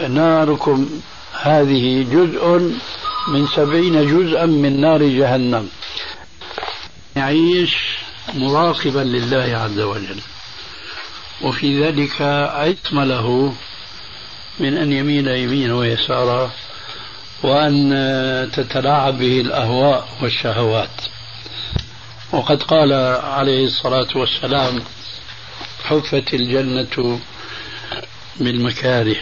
ناركم 0.09 0.89
هذه 1.41 2.03
جزء 2.03 2.73
من 3.29 3.47
سبعين 3.47 4.07
جزءا 4.07 4.47
من 4.47 4.81
نار 4.81 5.03
جهنم. 5.03 5.69
يعيش 7.17 7.77
مراقبا 8.35 9.01
لله 9.01 9.57
عز 9.57 9.81
وجل. 9.81 10.21
وفي 11.43 11.85
ذلك 11.85 12.23
عتم 12.53 13.01
له 13.01 13.55
من 14.61 14.77
أن 14.77 14.93
يميل 14.93 15.29
يمينا 15.29 15.75
ويسارا 15.75 16.51
وأن 17.43 18.51
تتلاعب 18.53 19.19
به 19.19 19.41
الأهواء 19.41 20.09
والشهوات. 20.23 21.01
وقد 22.33 22.63
قال 22.63 22.93
عليه 23.23 23.67
الصلاة 23.67 24.09
والسلام 24.15 24.83
حفت 25.85 26.35
الجنة 26.35 27.21
بالمكاره. 28.41 29.17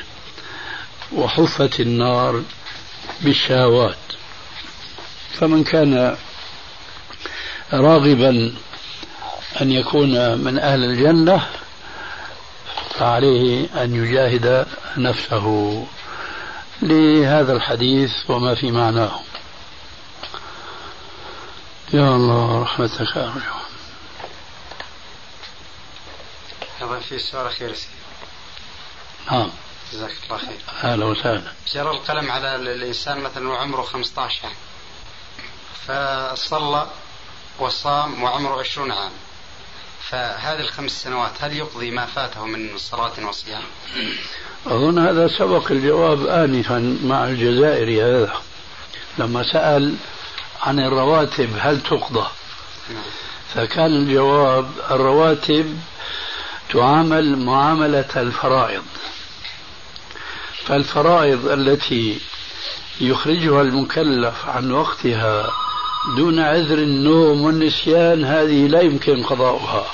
وحفت 1.14 1.81
النار 1.81 2.42
بالشهوات. 3.20 3.96
فمن 5.33 5.64
كان 5.64 6.16
راغبا 7.72 8.55
أن 9.61 9.72
يكون 9.72 10.38
من 10.38 10.59
أهل 10.59 10.85
الجنة 10.85 11.46
فعليه 12.98 13.66
أن 13.83 13.94
يجاهد 14.05 14.66
نفسه. 14.96 15.87
لهذا 16.83 17.53
الحديث 17.53 18.11
وما 18.29 18.55
في 18.55 18.70
معناه. 18.70 19.20
يا 21.94 22.16
الله 22.16 22.62
رحمتك 22.62 23.16
أرجو 23.16 23.62
أيضا 26.83 27.01
في 27.01 27.18
سؤال 27.18 27.46
أخير 27.46 27.77
نعم. 29.31 29.51
جزاك 29.92 30.12
الله 30.24 30.38
خير. 30.38 30.59
أهلا 30.85 31.05
وسهلا. 31.05 31.52
جرى 31.74 31.90
القلم 31.90 32.31
على 32.31 32.57
الإنسان 32.57 33.20
مثلا 33.20 33.48
وعمره 33.48 33.83
15 33.83 34.40
عام. 34.44 34.55
فصلى 35.87 36.87
وصام 37.59 38.22
وعمره 38.22 38.61
20 38.61 38.90
عام. 38.92 39.12
فهذه 40.00 40.61
الخمس 40.61 41.02
سنوات 41.02 41.33
هل 41.40 41.57
يقضي 41.57 41.90
ما 41.90 42.07
فاته 42.07 42.46
من 42.46 42.78
صلاة 42.78 43.28
وصيام؟ 43.28 43.62
أظن 44.66 44.98
هذا 44.98 45.28
سبق 45.28 45.72
الجواب 45.72 46.26
آنفا 46.26 46.98
مع 47.05 47.24
الجزائري 47.24 48.02
هذا. 48.02 48.33
لما 49.18 49.42
سأل 49.52 49.96
عن 50.62 50.81
الرواتب 50.81 51.50
هل 51.59 51.81
تقضى؟ 51.83 52.26
نعم. 52.90 53.02
فكان 53.55 53.87
الجواب 53.87 54.70
الرواتب 54.90 55.78
تعامل 56.72 57.38
معاملة 57.38 58.09
الفرائض. 58.16 58.83
فالفرائض 60.66 61.48
التي 61.48 62.18
يخرجها 63.01 63.62
المكلف 63.62 64.48
عن 64.48 64.72
وقتها 64.72 65.51
دون 66.16 66.38
عذر 66.40 66.79
النوم 66.79 67.42
والنسيان 67.42 68.25
هذه 68.25 68.66
لا 68.66 68.81
يمكن 68.81 69.22
قضاؤها. 69.22 69.87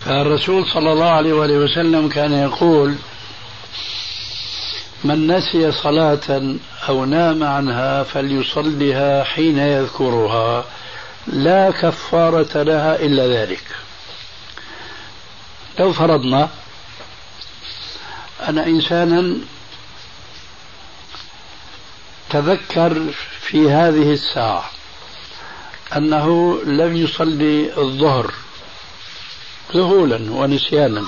فالرسول 0.00 0.66
صلى 0.66 0.92
الله 0.92 1.10
عليه 1.10 1.32
وآله 1.32 1.58
وسلم 1.58 2.08
كان 2.08 2.32
يقول 2.32 2.94
من 5.04 5.26
نسي 5.26 5.72
صلاة 5.72 6.56
أو 6.88 7.04
نام 7.04 7.42
عنها 7.42 8.02
فليصلها 8.02 9.24
حين 9.24 9.58
يذكرها 9.58 10.64
لا 11.26 11.70
كفارة 11.70 12.62
لها 12.62 12.96
إلا 12.96 13.28
ذلك. 13.28 13.64
لو 15.78 15.92
فرضنا 15.92 16.48
أن 18.48 18.58
إنسانا 18.58 19.36
تذكر 22.30 23.12
في 23.40 23.70
هذه 23.70 24.12
الساعة 24.12 24.70
أنه 25.96 26.58
لم 26.64 26.96
يصلي 26.96 27.78
الظهر 27.78 28.32
ذهولا 29.74 30.32
ونسيانا. 30.32 31.04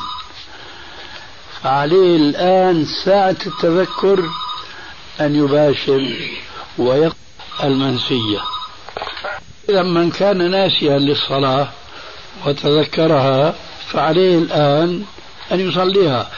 فعليه 1.62 2.16
الآن 2.16 2.84
ساعة 3.04 3.36
التذكر 3.46 4.30
أن 5.20 5.34
يباشر 5.34 6.16
ويقضي 6.78 7.16
المنسية. 7.64 8.40
إذا 9.68 9.82
من 9.82 10.10
كان 10.10 10.50
ناسيا 10.50 10.98
للصلاة 10.98 11.68
وتذكرها 12.46 13.54
فعليه 13.88 14.38
الآن 14.38 15.04
أن 15.52 15.60
يصليها. 15.60 16.30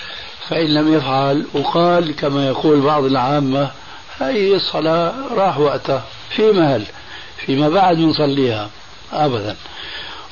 فإن 0.49 0.75
لم 0.75 0.95
يفعل 0.95 1.47
وقال 1.55 2.17
كما 2.17 2.47
يقول 2.49 2.81
بعض 2.81 3.05
العامة 3.05 3.71
هذه 4.19 4.55
الصلاة 4.55 5.15
راح 5.35 5.59
وقتها 5.59 6.05
في 6.31 6.53
مهل 6.53 6.85
فيما 7.37 7.69
بعد 7.69 7.99
نصليها 7.99 8.71
أبدا. 9.13 9.57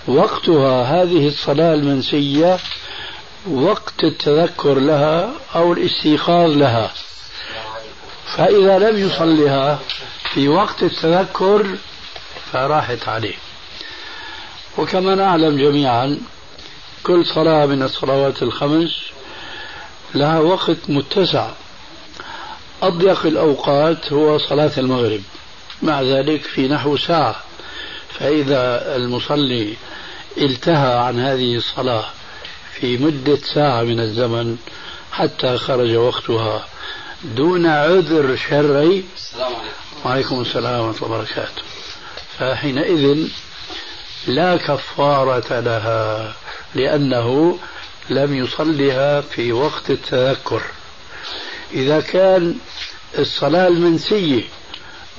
وقتها 0.08 1.02
هذه 1.02 1.28
الصلاة 1.28 1.74
المنسية 1.74 2.58
وقت 3.50 4.04
التذكر 4.04 4.74
لها 4.74 5.30
أو 5.54 5.72
الاستيقاظ 5.72 6.50
لها. 6.50 6.92
فإذا 8.36 8.78
لم 8.78 8.98
يصلها 8.98 9.78
في 10.34 10.48
وقت 10.48 10.82
التذكر 10.82 11.66
فراحت 12.52 13.08
عليه. 13.08 13.34
وكما 14.78 15.14
نعلم 15.14 15.56
جميعا 15.56 16.18
كل 17.02 17.26
صلاة 17.26 17.66
من 17.66 17.82
الصلوات 17.82 18.42
الخمس 18.42 19.15
لها 20.14 20.38
وقت 20.38 20.76
متسع. 20.88 21.50
أضيق 22.82 23.26
الأوقات 23.26 24.12
هو 24.12 24.38
صلاة 24.38 24.72
المغرب. 24.78 25.20
مع 25.82 26.02
ذلك 26.02 26.42
في 26.42 26.68
نحو 26.68 26.96
ساعة. 26.96 27.36
فإذا 28.18 28.96
المصلي 28.96 29.74
التهى 30.38 30.98
عن 30.98 31.20
هذه 31.20 31.56
الصلاة 31.56 32.04
في 32.72 32.98
مدة 32.98 33.36
ساعة 33.54 33.82
من 33.82 34.00
الزمن 34.00 34.56
حتى 35.12 35.58
خرج 35.58 35.96
وقتها 35.96 36.66
دون 37.24 37.66
عذر 37.66 38.36
شرعي 38.36 39.04
السلام 39.16 39.54
عليكم. 39.54 39.76
وعليكم 40.04 40.40
السلام 40.40 40.80
ورحمة 40.80 41.06
الله 41.06 41.16
وبركاته. 41.16 41.62
فحينئذ 42.38 43.28
لا 44.26 44.56
كفارة 44.56 45.60
لها 45.60 46.34
لأنه 46.74 47.58
لم 48.10 48.34
يصلها 48.34 49.20
في 49.20 49.52
وقت 49.52 49.90
التذكر. 49.90 50.62
إذا 51.72 52.00
كان 52.00 52.54
الصلاة 53.18 53.68
المنسية 53.68 54.42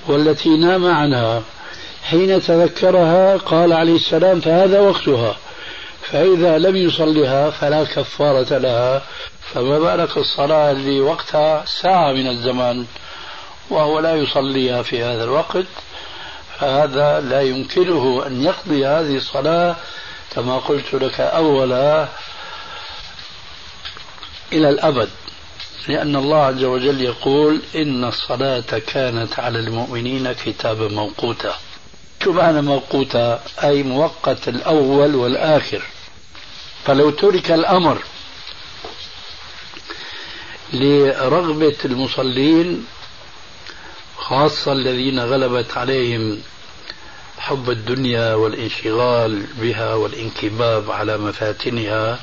والتي 0.08 0.50
نام 0.50 0.86
عنها 0.86 1.44
حين 2.04 2.42
تذكرها 2.42 3.38
قال 3.38 3.74
عليه 3.74 3.96
السلام 3.96 4.40
فهذا 4.40 4.80
وقتها 4.80 5.38
فإذا 6.02 6.58
لم 6.58 6.76
يصلها 6.76 7.50
فلا 7.50 7.84
كفارة 7.84 8.58
لها. 8.58 9.02
فما 9.54 9.80
بالك 9.80 10.18
الصلاة 10.18 10.72
اللي 10.72 11.00
وقتها 11.00 11.64
ساعة 11.66 12.12
من 12.12 12.28
الزمان 12.28 12.86
وهو 13.70 14.00
لا 14.00 14.16
يصليها 14.16 14.82
في 14.82 15.04
هذا 15.04 15.24
الوقت؟ 15.24 15.66
هذا 16.60 17.20
لا 17.20 17.42
يمكنه 17.42 18.24
أن 18.28 18.44
يقضي 18.44 18.86
هذه 18.86 19.18
الصلاة 19.18 19.76
كما 20.36 20.58
قلت 20.58 20.94
لك 20.94 21.20
أولا 21.20 22.08
إلى 24.54 24.70
الأبد 24.70 25.10
لأن 25.88 26.16
الله 26.16 26.38
عز 26.38 26.64
وجل 26.64 27.02
يقول 27.02 27.62
إن 27.76 28.04
الصلاة 28.04 28.80
كانت 28.88 29.40
على 29.40 29.60
المؤمنين 29.60 30.32
كتابا 30.32 30.88
موقوتا. 30.88 31.56
شو 32.24 32.32
معنى 32.32 32.62
موقوتا 32.62 33.44
أي 33.64 33.84
موقت 33.84 34.48
الأول 34.48 35.16
والآخر. 35.16 35.82
فلو 36.86 37.10
ترك 37.10 37.52
الأمر 37.52 37.98
لرغبة 40.74 41.76
المصلين 41.86 42.86
خاصة 44.18 44.72
الذين 44.72 45.20
غلبت 45.20 45.78
عليهم 45.78 46.42
حب 47.38 47.70
الدنيا 47.70 48.34
والانشغال 48.34 49.44
بها 49.62 49.94
والانكباب 49.94 50.92
على 50.92 51.18
مفاتنها 51.18 52.20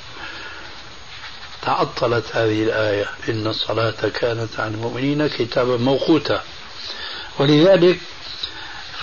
تعطلت 1.66 2.24
هذه 2.36 2.62
الآية 2.62 3.06
إن 3.28 3.46
الصلاة 3.46 4.08
كانت 4.20 4.60
على 4.60 4.74
المؤمنين 4.74 5.26
كتابا 5.26 5.76
موقوتا. 5.76 6.42
ولذلك 7.38 7.98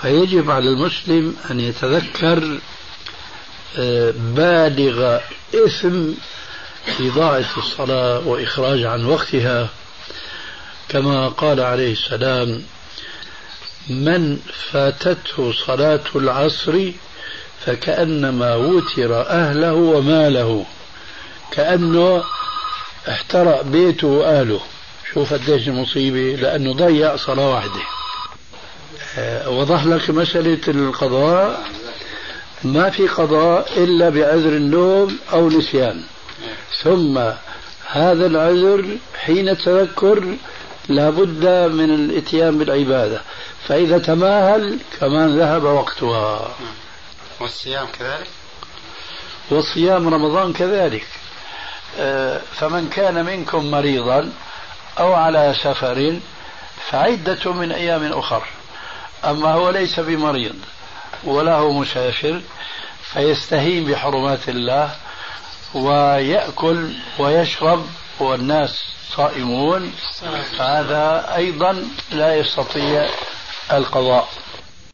فيجب 0.01 0.51
على 0.51 0.69
المسلم 0.69 1.35
أن 1.51 1.59
يتذكر 1.59 2.59
آه، 3.77 4.13
بالغ 4.17 5.19
إثم 5.55 6.11
إضاعة 6.99 7.57
الصلاة 7.57 8.27
وإخراج 8.27 8.83
عن 8.83 9.05
وقتها. 9.05 9.69
كما 10.89 11.27
قال 11.27 11.59
عليه 11.59 11.93
السلام 11.93 12.63
من 13.89 14.37
فاتته 14.71 15.53
صلاة 15.65 16.03
العصر 16.15 16.91
فكأنما 17.65 18.55
وتر 18.55 19.21
أهله 19.21 19.73
وماله 19.73 20.65
كأنه 21.51 22.23
احترق 23.09 23.61
بيته 23.61 24.07
وأهله. 24.07 24.59
شوف 25.13 25.33
قديش 25.33 25.67
المصيبة 25.67 26.41
لأنه 26.41 26.73
ضيع 26.73 27.15
صلاة 27.15 27.49
واحدة. 27.49 27.81
آه، 29.17 29.49
وضح 29.49 29.85
لك 29.85 30.09
مسألة 30.09 30.59
القضاء. 30.67 31.65
ما 32.63 32.89
في 32.89 33.07
قضاء 33.07 33.83
إلا 33.83 34.09
بعذر 34.09 34.49
النوم 34.49 35.17
أو 35.33 35.49
نسيان. 35.49 36.03
ثم 36.83 37.17
هذا 37.87 38.25
العذر 38.25 38.97
حين 39.15 39.49
التذكر 39.49 40.35
لابد 40.89 41.45
من 41.71 41.93
الإتيان 41.93 42.57
بالعبادة. 42.57 43.21
فإذا 43.67 43.97
تماهل 43.97 44.79
كمان 44.99 45.39
ذهب 45.39 45.63
وقتها. 45.63 46.55
والصيام 47.39 47.87
كذلك؟ 47.99 48.27
وصيام 49.51 50.13
رمضان 50.13 50.53
كذلك. 50.53 51.07
فمن 52.55 52.89
كان 52.89 53.25
منكم 53.25 53.71
مريضا 53.71 54.31
أو 54.99 55.13
على 55.13 55.55
سفر 55.63 56.19
فعدة 56.89 57.53
من 57.53 57.71
أيام 57.71 58.13
أخر. 58.13 58.43
أما 59.25 59.53
هو 59.53 59.69
ليس 59.69 59.99
بمريض 59.99 60.55
ولا 61.23 61.55
هو 61.55 61.71
مسافر 61.71 62.41
فيستهين 63.13 63.85
بحرمات 63.85 64.49
الله 64.49 64.95
ويأكل 65.73 66.93
ويشرب 67.19 67.85
والناس 68.19 68.83
صائمون. 69.15 69.93
فهذا 70.57 71.35
أيضا 71.35 71.87
لا 72.11 72.35
يستطيع 72.35 73.09
القضاء. 73.71 74.29